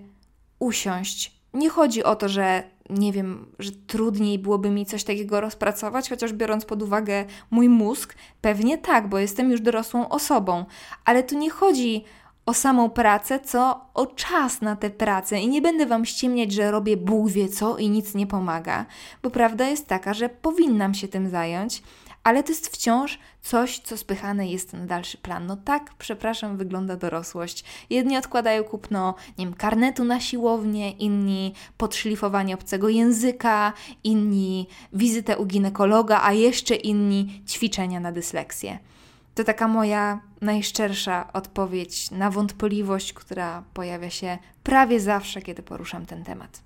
usiąść. 0.58 1.32
Nie 1.54 1.70
chodzi 1.70 2.04
o 2.04 2.16
to, 2.16 2.28
że 2.28 2.62
nie 2.90 3.12
wiem, 3.12 3.46
że 3.58 3.70
trudniej 3.86 4.38
byłoby 4.38 4.70
mi 4.70 4.86
coś 4.86 5.04
takiego 5.04 5.40
rozpracować, 5.40 6.08
chociaż 6.08 6.32
biorąc 6.32 6.64
pod 6.64 6.82
uwagę 6.82 7.24
mój 7.50 7.68
mózg, 7.68 8.14
pewnie 8.40 8.78
tak, 8.78 9.08
bo 9.08 9.18
jestem 9.18 9.50
już 9.50 9.60
dorosłą 9.60 10.08
osobą, 10.08 10.64
ale 11.04 11.22
tu 11.22 11.38
nie 11.38 11.50
chodzi 11.50 12.04
o 12.46 12.54
samą 12.54 12.90
pracę, 12.90 13.40
co 13.40 13.80
o 13.94 14.06
czas 14.06 14.60
na 14.60 14.76
tę 14.76 14.90
pracę. 14.90 15.40
I 15.40 15.48
nie 15.48 15.62
będę 15.62 15.86
Wam 15.86 16.04
ściemniać, 16.04 16.52
że 16.52 16.70
robię 16.70 16.96
Bóg 16.96 17.30
wie 17.30 17.48
co 17.48 17.76
i 17.76 17.90
nic 17.90 18.14
nie 18.14 18.26
pomaga, 18.26 18.86
bo 19.22 19.30
prawda 19.30 19.68
jest 19.68 19.86
taka, 19.86 20.14
że 20.14 20.28
powinnam 20.28 20.94
się 20.94 21.08
tym 21.08 21.28
zająć, 21.28 21.82
ale 22.24 22.42
to 22.42 22.52
jest 22.52 22.68
wciąż 22.68 23.18
coś, 23.42 23.78
co 23.78 23.96
spychane 23.96 24.48
jest 24.48 24.72
na 24.72 24.86
dalszy 24.86 25.18
plan. 25.18 25.46
No 25.46 25.56
tak, 25.56 25.94
przepraszam, 25.98 26.56
wygląda 26.56 26.96
dorosłość. 26.96 27.64
Jedni 27.90 28.16
odkładają 28.16 28.64
kupno, 28.64 29.14
nie 29.38 29.44
wiem, 29.44 29.54
karnetu 29.54 30.04
na 30.04 30.20
siłownię, 30.20 30.90
inni 30.90 31.54
podszlifowanie 31.76 32.54
obcego 32.54 32.88
języka, 32.88 33.72
inni 34.04 34.66
wizytę 34.92 35.38
u 35.38 35.46
ginekologa, 35.46 36.20
a 36.22 36.32
jeszcze 36.32 36.74
inni 36.74 37.42
ćwiczenia 37.48 38.00
na 38.00 38.12
dysleksję. 38.12 38.78
To 39.34 39.44
taka 39.44 39.68
moja 39.68 40.20
najszczersza 40.40 41.32
odpowiedź 41.32 42.10
na 42.10 42.30
wątpliwość, 42.30 43.12
która 43.12 43.62
pojawia 43.74 44.10
się 44.10 44.38
prawie 44.62 45.00
zawsze, 45.00 45.42
kiedy 45.42 45.62
poruszam 45.62 46.06
ten 46.06 46.24
temat. 46.24 46.62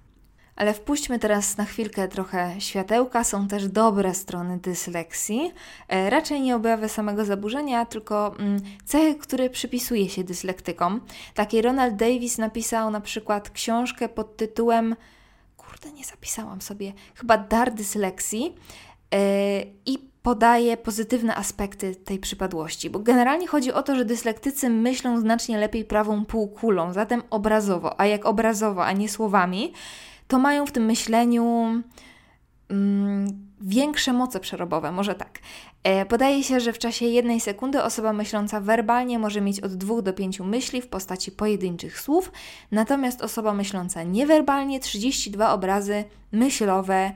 Ale 0.58 0.74
wpuśćmy 0.74 1.18
teraz 1.18 1.56
na 1.56 1.64
chwilkę 1.64 2.08
trochę 2.08 2.54
światełka. 2.58 3.24
Są 3.24 3.48
też 3.48 3.68
dobre 3.68 4.14
strony 4.14 4.58
dysleksji. 4.58 5.52
E, 5.88 6.10
raczej 6.10 6.40
nie 6.40 6.56
objawy 6.56 6.88
samego 6.88 7.24
zaburzenia, 7.24 7.86
tylko 7.86 8.36
mm, 8.38 8.60
cechy, 8.84 9.14
które 9.14 9.50
przypisuje 9.50 10.08
się 10.08 10.24
dyslektykom. 10.24 11.00
Taki 11.34 11.62
Ronald 11.62 11.96
Davis 11.96 12.38
napisał 12.38 12.90
na 12.90 13.00
przykład 13.00 13.50
książkę 13.50 14.08
pod 14.08 14.36
tytułem 14.36 14.96
kurde, 15.56 15.92
nie 15.92 16.04
zapisałam 16.04 16.60
sobie, 16.60 16.92
chyba 17.14 17.38
Dar 17.38 17.74
dysleksji 17.74 18.54
e, 19.14 19.18
i 19.86 19.98
podaje 20.22 20.76
pozytywne 20.76 21.36
aspekty 21.36 21.96
tej 21.96 22.18
przypadłości, 22.18 22.90
bo 22.90 22.98
generalnie 22.98 23.46
chodzi 23.46 23.72
o 23.72 23.82
to, 23.82 23.96
że 23.96 24.04
dyslektycy 24.04 24.70
myślą 24.70 25.20
znacznie 25.20 25.58
lepiej 25.58 25.84
prawą 25.84 26.24
półkulą, 26.24 26.92
zatem 26.92 27.22
obrazowo, 27.30 28.00
a 28.00 28.06
jak 28.06 28.26
obrazowo, 28.26 28.84
a 28.86 28.92
nie 28.92 29.08
słowami, 29.08 29.72
to 30.28 30.38
mają 30.38 30.66
w 30.66 30.72
tym 30.72 30.84
myśleniu 30.84 31.64
mm, 32.68 33.48
większe 33.60 34.12
moce 34.12 34.40
przerobowe, 34.40 34.92
może 34.92 35.14
tak. 35.14 35.38
E, 35.82 36.06
podaje 36.06 36.44
się, 36.44 36.60
że 36.60 36.72
w 36.72 36.78
czasie 36.78 37.06
jednej 37.06 37.40
sekundy 37.40 37.82
osoba 37.82 38.12
myśląca 38.12 38.60
werbalnie 38.60 39.18
może 39.18 39.40
mieć 39.40 39.60
od 39.60 39.74
dwóch 39.74 40.02
do 40.02 40.12
pięciu 40.12 40.44
myśli 40.44 40.82
w 40.82 40.88
postaci 40.88 41.32
pojedynczych 41.32 42.00
słów, 42.00 42.32
natomiast 42.70 43.22
osoba 43.22 43.54
myśląca 43.54 44.02
niewerbalnie 44.02 44.80
32 44.80 45.52
obrazy 45.52 46.04
myślowe. 46.32 47.12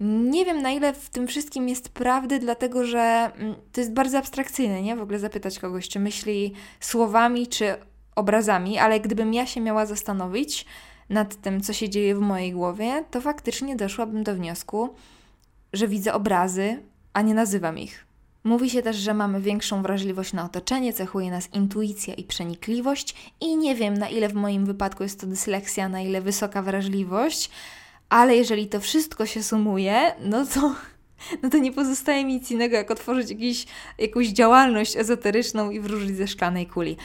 Nie 0.00 0.44
wiem, 0.44 0.62
na 0.62 0.70
ile 0.70 0.92
w 0.92 1.10
tym 1.10 1.26
wszystkim 1.26 1.68
jest 1.68 1.88
prawdy, 1.88 2.38
dlatego 2.38 2.84
że 2.84 3.30
mm, 3.34 3.54
to 3.72 3.80
jest 3.80 3.92
bardzo 3.92 4.18
abstrakcyjne, 4.18 4.82
nie? 4.82 4.96
W 4.96 5.00
ogóle 5.00 5.18
zapytać 5.18 5.58
kogoś, 5.58 5.88
czy 5.88 6.00
myśli 6.00 6.52
słowami, 6.80 7.46
czy 7.46 7.74
obrazami, 8.16 8.78
ale 8.78 9.00
gdybym 9.00 9.34
ja 9.34 9.46
się 9.46 9.60
miała 9.60 9.86
zastanowić, 9.86 10.66
nad 11.08 11.34
tym, 11.34 11.60
co 11.60 11.72
się 11.72 11.88
dzieje 11.88 12.14
w 12.14 12.20
mojej 12.20 12.52
głowie, 12.52 13.04
to 13.10 13.20
faktycznie 13.20 13.76
doszłabym 13.76 14.24
do 14.24 14.34
wniosku, 14.34 14.94
że 15.72 15.88
widzę 15.88 16.14
obrazy, 16.14 16.82
a 17.12 17.22
nie 17.22 17.34
nazywam 17.34 17.78
ich. 17.78 18.06
Mówi 18.44 18.70
się 18.70 18.82
też, 18.82 18.96
że 18.96 19.14
mamy 19.14 19.40
większą 19.40 19.82
wrażliwość 19.82 20.32
na 20.32 20.44
otoczenie, 20.44 20.92
cechuje 20.92 21.30
nas 21.30 21.48
intuicja 21.54 22.14
i 22.14 22.24
przenikliwość, 22.24 23.32
i 23.40 23.56
nie 23.56 23.74
wiem, 23.74 23.94
na 23.94 24.08
ile 24.08 24.28
w 24.28 24.34
moim 24.34 24.66
wypadku 24.66 25.02
jest 25.02 25.20
to 25.20 25.26
dysleksja, 25.26 25.88
na 25.88 26.00
ile 26.00 26.20
wysoka 26.20 26.62
wrażliwość, 26.62 27.50
ale 28.08 28.36
jeżeli 28.36 28.66
to 28.66 28.80
wszystko 28.80 29.26
się 29.26 29.42
sumuje, 29.42 30.14
no 30.20 30.46
to, 30.46 30.74
no 31.42 31.50
to 31.50 31.58
nie 31.58 31.72
pozostaje 31.72 32.24
mi 32.24 32.34
nic 32.34 32.50
innego, 32.50 32.76
jak 32.76 32.90
otworzyć 32.90 33.30
jakiś, 33.30 33.66
jakąś 33.98 34.28
działalność 34.28 34.96
ezoteryczną 34.96 35.70
i 35.70 35.80
wróżyć 35.80 36.16
ze 36.16 36.28
szklanej 36.28 36.66
kuli. 36.66 36.96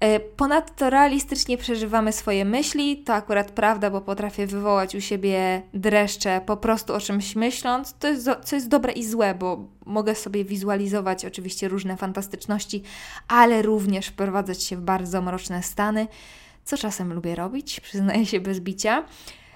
E, 0.00 0.20
ponadto 0.20 0.90
realistycznie 0.90 1.58
przeżywamy 1.58 2.12
swoje 2.12 2.44
myśli, 2.44 2.96
to 2.96 3.14
akurat 3.14 3.50
prawda, 3.50 3.90
bo 3.90 4.00
potrafię 4.00 4.46
wywołać 4.46 4.94
u 4.94 5.00
siebie 5.00 5.62
dreszcze 5.74 6.40
po 6.46 6.56
prostu 6.56 6.94
o 6.94 7.00
czymś 7.00 7.36
myśląc, 7.36 7.94
to 7.98 8.08
jest, 8.08 8.28
co 8.44 8.56
jest 8.56 8.68
dobre 8.68 8.92
i 8.92 9.04
złe, 9.04 9.34
bo 9.34 9.64
mogę 9.86 10.14
sobie 10.14 10.44
wizualizować 10.44 11.24
oczywiście 11.24 11.68
różne 11.68 11.96
fantastyczności, 11.96 12.82
ale 13.28 13.62
również 13.62 14.06
wprowadzać 14.06 14.62
się 14.62 14.76
w 14.76 14.80
bardzo 14.80 15.22
mroczne 15.22 15.62
stany, 15.62 16.06
co 16.64 16.76
czasem 16.76 17.12
lubię 17.12 17.34
robić, 17.34 17.80
przyznaję 17.80 18.26
się 18.26 18.40
bez 18.40 18.60
bicia. 18.60 19.04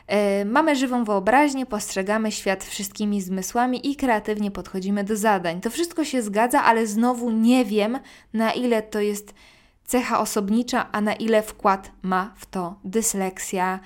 E, 0.06 0.44
mamy 0.44 0.76
żywą 0.76 1.04
wyobraźnię, 1.04 1.66
postrzegamy 1.66 2.32
świat 2.32 2.64
wszystkimi 2.64 3.22
zmysłami 3.22 3.90
i 3.90 3.96
kreatywnie 3.96 4.50
podchodzimy 4.50 5.04
do 5.04 5.16
zadań. 5.16 5.60
To 5.60 5.70
wszystko 5.70 6.04
się 6.04 6.22
zgadza, 6.22 6.62
ale 6.62 6.86
znowu 6.86 7.30
nie 7.30 7.64
wiem, 7.64 7.98
na 8.32 8.52
ile 8.52 8.82
to 8.82 9.00
jest 9.00 9.34
cecha 9.90 10.20
osobnicza, 10.20 10.92
a 10.92 11.00
na 11.00 11.14
ile 11.14 11.42
wkład 11.42 11.90
ma 12.02 12.32
w 12.36 12.46
to 12.46 12.74
dysleksja, 12.84 13.80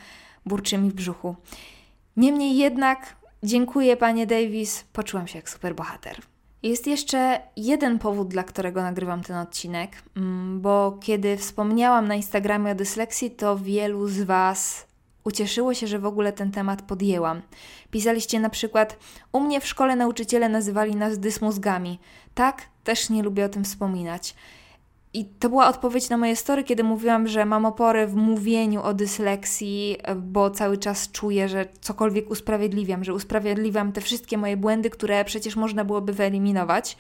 burczy 0.47 0.79
mi 0.79 0.91
w 0.91 0.95
brzuchu. 0.95 1.37
Niemniej 2.17 2.57
jednak, 2.57 3.17
dziękuję 3.43 3.97
panie 3.97 4.27
Davis, 4.27 4.85
poczułam 4.93 5.27
się 5.27 5.39
jak 5.39 5.51
superbohater. 5.51 6.21
Jest 6.63 6.87
jeszcze 6.87 7.41
jeden 7.57 7.99
powód, 7.99 8.29
dla 8.29 8.43
którego 8.43 8.83
nagrywam 8.83 9.23
ten 9.23 9.37
odcinek, 9.37 10.03
mm, 10.17 10.61
bo 10.61 10.99
kiedy 11.03 11.37
wspomniałam 11.37 12.09
na 12.09 12.15
Instagramie 12.15 12.73
o 12.73 12.75
dysleksji, 12.75 13.31
to 13.31 13.59
wielu 13.59 14.09
z 14.09 14.23
Was 14.23 14.87
ucieszyło 15.25 15.75
się, 15.75 15.87
że 15.87 15.99
w 15.99 16.07
ogóle 16.07 16.33
ten 16.33 16.51
temat 16.51 16.83
podjęłam. 16.83 17.43
Pisaliście 17.91 18.41
na 18.41 18.51
przykład: 18.51 18.99
U 19.33 19.41
mnie 19.41 19.61
w 19.61 19.67
szkole 19.67 19.97
nauczyciele 19.97 20.49
nazywali 20.49 20.97
nas 20.97 21.19
dysmózgami. 21.19 21.99
Tak, 22.35 22.63
też 22.85 23.11
nie 23.11 23.23
lubię 23.23 23.45
o 23.45 23.49
tym 23.49 23.65
wspominać. 23.65 24.35
I 25.15 25.25
to 25.25 25.49
była 25.49 25.69
odpowiedź 25.69 26.09
na 26.09 26.17
moje 26.17 26.37
story, 26.37 26.65
kiedy 26.65 26.85
mówiłam, 26.85 27.29
że 27.29 27.45
mam 27.45 27.65
opory 27.65 28.07
w 28.07 28.15
mówieniu 28.15 28.83
o 28.83 28.95
dysleksji, 28.95 29.97
bo 30.17 30.51
cały 30.51 30.79
czas 30.79 31.11
czuję, 31.11 31.49
że 31.49 31.67
cokolwiek 31.81 32.31
usprawiedliwiam, 32.31 33.05
że 33.05 33.15
usprawiedliwiam 33.15 33.93
te 33.93 34.01
wszystkie 34.01 34.39
moje 34.39 34.57
błędy, 34.57 34.91
które 34.91 35.25
przecież 35.25 35.57
można 35.57 35.85
byłoby 35.85 36.13
wyeliminować. 36.13 36.97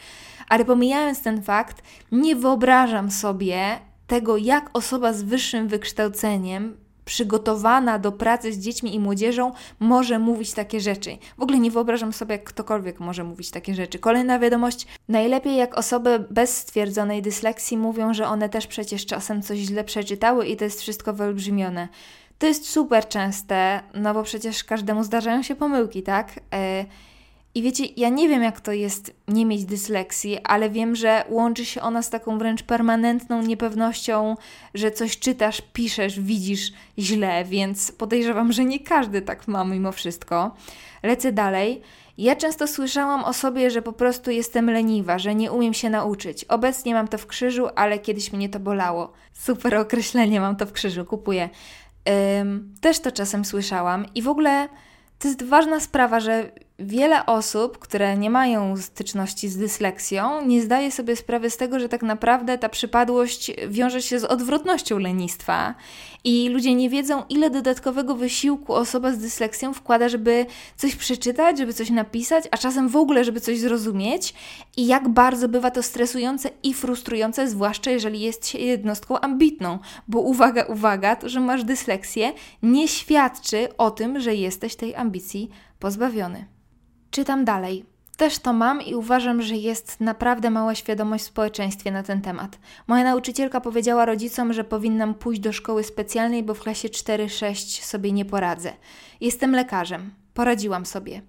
Ale 0.48 0.64
pomijając 0.64 1.22
ten 1.22 1.42
fakt, 1.42 1.82
nie 2.12 2.36
wyobrażam 2.36 3.10
sobie 3.10 3.78
tego, 4.06 4.36
jak 4.36 4.70
osoba 4.72 5.12
z 5.12 5.22
wyższym 5.22 5.68
wykształceniem 5.68 6.83
przygotowana 7.04 7.98
do 7.98 8.12
pracy 8.12 8.52
z 8.52 8.58
dziećmi 8.58 8.94
i 8.94 9.00
młodzieżą 9.00 9.52
może 9.80 10.18
mówić 10.18 10.52
takie 10.52 10.80
rzeczy. 10.80 11.18
W 11.38 11.42
ogóle 11.42 11.58
nie 11.58 11.70
wyobrażam 11.70 12.12
sobie, 12.12 12.32
jak 12.32 12.44
ktokolwiek 12.44 13.00
może 13.00 13.24
mówić 13.24 13.50
takie 13.50 13.74
rzeczy. 13.74 13.98
Kolejna 13.98 14.38
wiadomość: 14.38 14.86
najlepiej 15.08 15.56
jak 15.56 15.78
osoby 15.78 16.24
bez 16.30 16.56
stwierdzonej 16.56 17.22
dysleksji 17.22 17.76
mówią, 17.76 18.14
że 18.14 18.26
one 18.26 18.48
też 18.48 18.66
przecież 18.66 19.06
czasem 19.06 19.42
coś 19.42 19.58
źle 19.58 19.84
przeczytały 19.84 20.46
i 20.46 20.56
to 20.56 20.64
jest 20.64 20.80
wszystko 20.80 21.12
wyolbrzymione. 21.12 21.88
To 22.38 22.46
jest 22.46 22.68
super 22.68 23.08
częste, 23.08 23.82
no 23.94 24.14
bo 24.14 24.22
przecież 24.22 24.64
każdemu 24.64 25.04
zdarzają 25.04 25.42
się 25.42 25.54
pomyłki, 25.54 26.02
tak? 26.02 26.36
Yy, 26.36 26.86
i 27.54 27.62
wiecie, 27.62 27.84
ja 27.96 28.08
nie 28.08 28.28
wiem, 28.28 28.42
jak 28.42 28.60
to 28.60 28.72
jest 28.72 29.12
nie 29.28 29.46
mieć 29.46 29.64
dysleksji, 29.64 30.38
ale 30.44 30.70
wiem, 30.70 30.96
że 30.96 31.24
łączy 31.28 31.64
się 31.64 31.80
ona 31.80 32.02
z 32.02 32.10
taką 32.10 32.38
wręcz 32.38 32.62
permanentną 32.62 33.42
niepewnością, 33.42 34.36
że 34.74 34.90
coś 34.90 35.18
czytasz, 35.18 35.62
piszesz, 35.72 36.20
widzisz 36.20 36.72
źle, 36.98 37.44
więc 37.44 37.92
podejrzewam, 37.92 38.52
że 38.52 38.64
nie 38.64 38.80
każdy 38.80 39.22
tak 39.22 39.48
ma 39.48 39.64
mimo 39.64 39.92
wszystko. 39.92 40.54
Lecę 41.02 41.32
dalej. 41.32 41.82
Ja 42.18 42.36
często 42.36 42.66
słyszałam 42.68 43.24
o 43.24 43.32
sobie, 43.32 43.70
że 43.70 43.82
po 43.82 43.92
prostu 43.92 44.30
jestem 44.30 44.70
leniwa, 44.70 45.18
że 45.18 45.34
nie 45.34 45.52
umiem 45.52 45.74
się 45.74 45.90
nauczyć. 45.90 46.44
Obecnie 46.44 46.94
mam 46.94 47.08
to 47.08 47.18
w 47.18 47.26
krzyżu, 47.26 47.68
ale 47.76 47.98
kiedyś 47.98 48.32
mnie 48.32 48.48
to 48.48 48.60
bolało. 48.60 49.12
Super 49.32 49.74
określenie, 49.74 50.40
mam 50.40 50.56
to 50.56 50.66
w 50.66 50.72
krzyżu, 50.72 51.04
kupuję. 51.04 51.48
Ym, 52.40 52.74
też 52.80 53.00
to 53.00 53.12
czasem 53.12 53.44
słyszałam 53.44 54.06
i 54.14 54.22
w 54.22 54.28
ogóle 54.28 54.68
to 55.18 55.28
jest 55.28 55.42
ważna 55.42 55.80
sprawa, 55.80 56.20
że 56.20 56.50
wiele 56.78 57.26
osób, 57.26 57.78
które 57.78 58.16
nie 58.16 58.30
mają 58.30 58.76
styczności 58.76 59.48
z 59.48 59.56
dysleksją, 59.56 60.46
nie 60.46 60.62
zdaje 60.62 60.92
sobie 60.92 61.16
sprawy 61.16 61.50
z 61.50 61.56
tego, 61.56 61.80
że 61.80 61.88
tak 61.88 62.02
naprawdę 62.02 62.58
ta 62.58 62.68
przypadłość 62.68 63.52
wiąże 63.68 64.02
się 64.02 64.18
z 64.20 64.24
odwrotnością 64.24 64.98
lenistwa. 64.98 65.74
I 66.24 66.48
ludzie 66.48 66.74
nie 66.74 66.90
wiedzą, 66.90 67.22
ile 67.28 67.50
dodatkowego 67.50 68.14
wysiłku 68.14 68.74
osoba 68.74 69.12
z 69.12 69.18
dysleksją 69.18 69.74
wkłada, 69.74 70.08
żeby 70.08 70.46
coś 70.76 70.96
przeczytać, 70.96 71.58
żeby 71.58 71.74
coś 71.74 71.90
napisać, 71.90 72.44
a 72.50 72.56
czasem 72.56 72.88
w 72.88 72.96
ogóle, 72.96 73.24
żeby 73.24 73.40
coś 73.40 73.58
zrozumieć, 73.58 74.34
i 74.76 74.86
jak 74.86 75.08
bardzo 75.08 75.48
bywa 75.48 75.70
to 75.70 75.82
stresujące 75.82 76.50
i 76.62 76.74
frustrujące, 76.74 77.48
zwłaszcza 77.48 77.90
jeżeli 77.90 78.20
jest 78.20 78.46
się 78.46 78.58
jednostką 78.58 79.20
ambitną. 79.20 79.78
Bo 80.08 80.20
uwaga, 80.20 80.64
uwaga, 80.64 81.16
to, 81.16 81.28
że 81.28 81.40
masz 81.40 81.64
dysleksję, 81.64 82.32
nie 82.62 82.88
świadczy 82.88 83.76
o 83.76 83.90
tym, 83.90 84.20
że 84.20 84.34
jesteś 84.34 84.76
tej 84.76 84.94
ambicji 84.94 85.50
pozbawiony. 85.78 86.53
Czytam 87.14 87.44
dalej. 87.44 87.84
Też 88.16 88.38
to 88.38 88.52
mam 88.52 88.82
i 88.82 88.94
uważam, 88.94 89.42
że 89.42 89.54
jest 89.54 90.00
naprawdę 90.00 90.50
mała 90.50 90.74
świadomość 90.74 91.24
w 91.24 91.26
społeczeństwie 91.26 91.90
na 91.90 92.02
ten 92.02 92.22
temat. 92.22 92.58
Moja 92.86 93.04
nauczycielka 93.04 93.60
powiedziała 93.60 94.04
rodzicom, 94.04 94.52
że 94.52 94.64
powinnam 94.64 95.14
pójść 95.14 95.40
do 95.40 95.52
szkoły 95.52 95.84
specjalnej, 95.84 96.42
bo 96.42 96.54
w 96.54 96.60
klasie 96.60 96.88
4-6 96.88 97.84
sobie 97.84 98.12
nie 98.12 98.24
poradzę. 98.24 98.72
Jestem 99.20 99.52
lekarzem. 99.52 100.10
Poradziłam 100.34 100.86
sobie. 100.86 101.22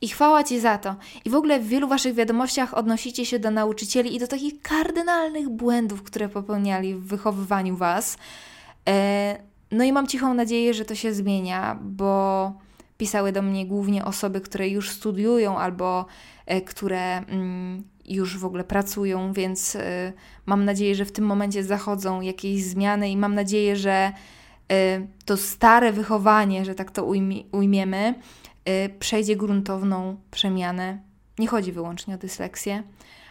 I 0.00 0.08
chwała 0.08 0.44
Ci 0.44 0.60
za 0.60 0.78
to. 0.78 0.96
I 1.24 1.30
w 1.30 1.34
ogóle 1.34 1.60
w 1.60 1.68
wielu 1.68 1.88
Waszych 1.88 2.14
wiadomościach 2.14 2.74
odnosicie 2.74 3.26
się 3.26 3.38
do 3.38 3.50
nauczycieli 3.50 4.14
i 4.14 4.18
do 4.18 4.26
takich 4.26 4.62
kardynalnych 4.62 5.48
błędów, 5.48 6.02
które 6.02 6.28
popełniali 6.28 6.94
w 6.94 7.06
wychowywaniu 7.06 7.76
Was. 7.76 8.18
E, 8.88 9.38
no 9.70 9.84
i 9.84 9.92
mam 9.92 10.06
cichą 10.06 10.34
nadzieję, 10.34 10.74
że 10.74 10.84
to 10.84 10.94
się 10.94 11.14
zmienia, 11.14 11.78
bo 11.82 12.52
pisały 12.98 13.32
do 13.32 13.42
mnie 13.42 13.66
głównie 13.66 14.04
osoby, 14.04 14.40
które 14.40 14.68
już 14.68 14.90
studiują 14.90 15.58
albo 15.58 16.06
e, 16.46 16.60
które 16.60 17.16
mm, 17.16 17.84
już 18.04 18.38
w 18.38 18.44
ogóle 18.44 18.64
pracują, 18.64 19.32
więc 19.32 19.76
e, 19.76 20.12
mam 20.46 20.64
nadzieję, 20.64 20.94
że 20.94 21.04
w 21.04 21.12
tym 21.12 21.24
momencie 21.24 21.64
zachodzą 21.64 22.20
jakieś 22.20 22.64
zmiany 22.64 23.10
i 23.10 23.16
mam 23.16 23.34
nadzieję, 23.34 23.76
że 23.76 24.12
e, 24.72 25.06
to 25.24 25.36
stare 25.36 25.92
wychowanie, 25.92 26.64
że 26.64 26.74
tak 26.74 26.90
to 26.90 27.04
ujmiemy, 27.52 28.14
przejdzie 28.98 29.36
gruntowną 29.36 30.16
przemianę. 30.30 30.98
Nie 31.38 31.48
chodzi 31.48 31.72
wyłącznie 31.72 32.14
o 32.14 32.18
dysleksję. 32.18 32.82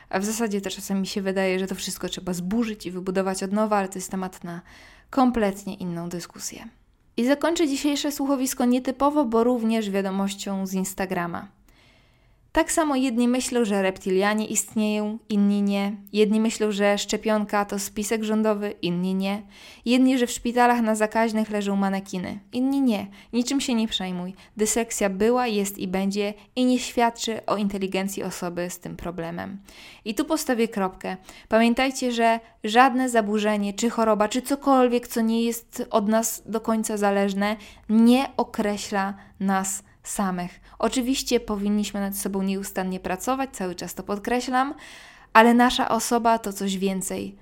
A 0.10 0.20
w 0.20 0.26
zasadzie 0.26 0.62
to 0.62 0.70
czasem 0.70 1.02
mi 1.02 1.08
się 1.08 1.22
wydaje, 1.22 1.60
że 1.60 1.68
to 1.68 1.76
wszystko 1.76 2.10
trzeba 2.10 2.34
zburzyć 2.34 2.86
i 2.86 2.92
wybudować 2.92 3.44
od 3.44 3.52
nowa, 3.52 3.78
ale 3.78 3.90
to 3.90 3.98
jest 3.98 4.12
temat 4.12 4.44
na 4.44 4.62
kompletnie 5.10 5.74
inną 5.74 6.10
dyskusję. 6.10 6.68
I 7.18 7.26
zakończę 7.26 7.68
dzisiejsze 7.68 8.12
słuchowisko 8.12 8.66
nietypowo, 8.66 9.26
bo 9.26 9.44
również 9.44 9.90
wiadomością 9.90 10.68
z 10.68 10.74
Instagrama. 10.74 11.48
Tak 12.56 12.72
samo 12.72 12.96
jedni 12.96 13.28
myślą, 13.28 13.66
że 13.66 13.82
reptilianie 13.82 14.46
istnieją, 14.46 15.20
inni 15.30 15.62
nie. 15.62 15.96
Jedni 16.14 16.40
myślą, 16.40 16.72
że 16.72 16.98
szczepionka 16.98 17.66
to 17.66 17.80
spisek 17.80 18.24
rządowy, 18.24 18.74
inni 18.82 19.14
nie. 19.14 19.42
Jedni, 19.86 20.18
że 20.18 20.28
w 20.28 20.32
szpitalach 20.32 20.82
na 20.82 20.96
zakaźnych 20.96 21.50
leżą 21.50 21.76
manekiny, 21.76 22.40
inni 22.52 22.82
nie. 22.82 23.08
Niczym 23.34 23.62
się 23.62 23.74
nie 23.74 23.88
przejmuj. 23.88 24.34
Dysekcja 24.58 25.10
była, 25.10 25.48
jest 25.48 25.78
i 25.78 25.88
będzie 25.88 26.34
i 26.56 26.66
nie 26.66 26.80
świadczy 26.80 27.46
o 27.46 27.58
inteligencji 27.58 28.24
osoby 28.24 28.70
z 28.70 28.80
tym 28.80 28.96
problemem. 28.96 29.60
I 30.06 30.16
tu 30.16 30.26
postawię 30.26 30.68
kropkę. 30.68 31.18
Pamiętajcie, 31.50 32.12
że 32.12 32.40
żadne 32.64 33.10
zaburzenie, 33.10 33.74
czy 33.74 33.90
choroba, 33.90 34.28
czy 34.28 34.42
cokolwiek, 34.42 35.08
co 35.08 35.22
nie 35.22 35.44
jest 35.44 35.88
od 35.90 36.08
nas 36.08 36.44
do 36.46 36.62
końca 36.62 36.98
zależne, 36.98 37.56
nie 37.90 38.32
określa 38.38 39.14
nas 39.40 39.84
samych. 40.08 40.60
Oczywiście 40.80 41.40
powinniśmy 41.40 42.00
nad 42.00 42.18
sobą 42.18 42.42
nieustannie 42.42 43.00
pracować, 43.00 43.50
cały 43.54 43.76
czas 43.76 43.94
to 43.94 44.04
podkreślam, 44.04 44.74
ale 45.34 45.54
nasza 45.54 45.90
osoba 45.90 46.40
to 46.40 46.54
coś 46.54 46.78
więcej 46.78 47.36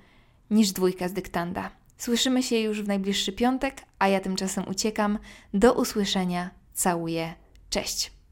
niż 0.50 0.72
dwójka 0.72 1.08
z 1.08 1.12
dyktanda. 1.12 1.70
Słyszymy 1.98 2.42
się 2.42 2.56
już 2.58 2.82
w 2.82 2.88
najbliższy 2.88 3.32
piątek, 3.32 3.82
a 3.98 4.08
ja 4.08 4.20
tymczasem 4.20 4.68
uciekam. 4.68 5.18
Do 5.54 5.72
usłyszenia. 5.72 6.50
Całuję. 6.74 7.34
Cześć. 7.70 8.23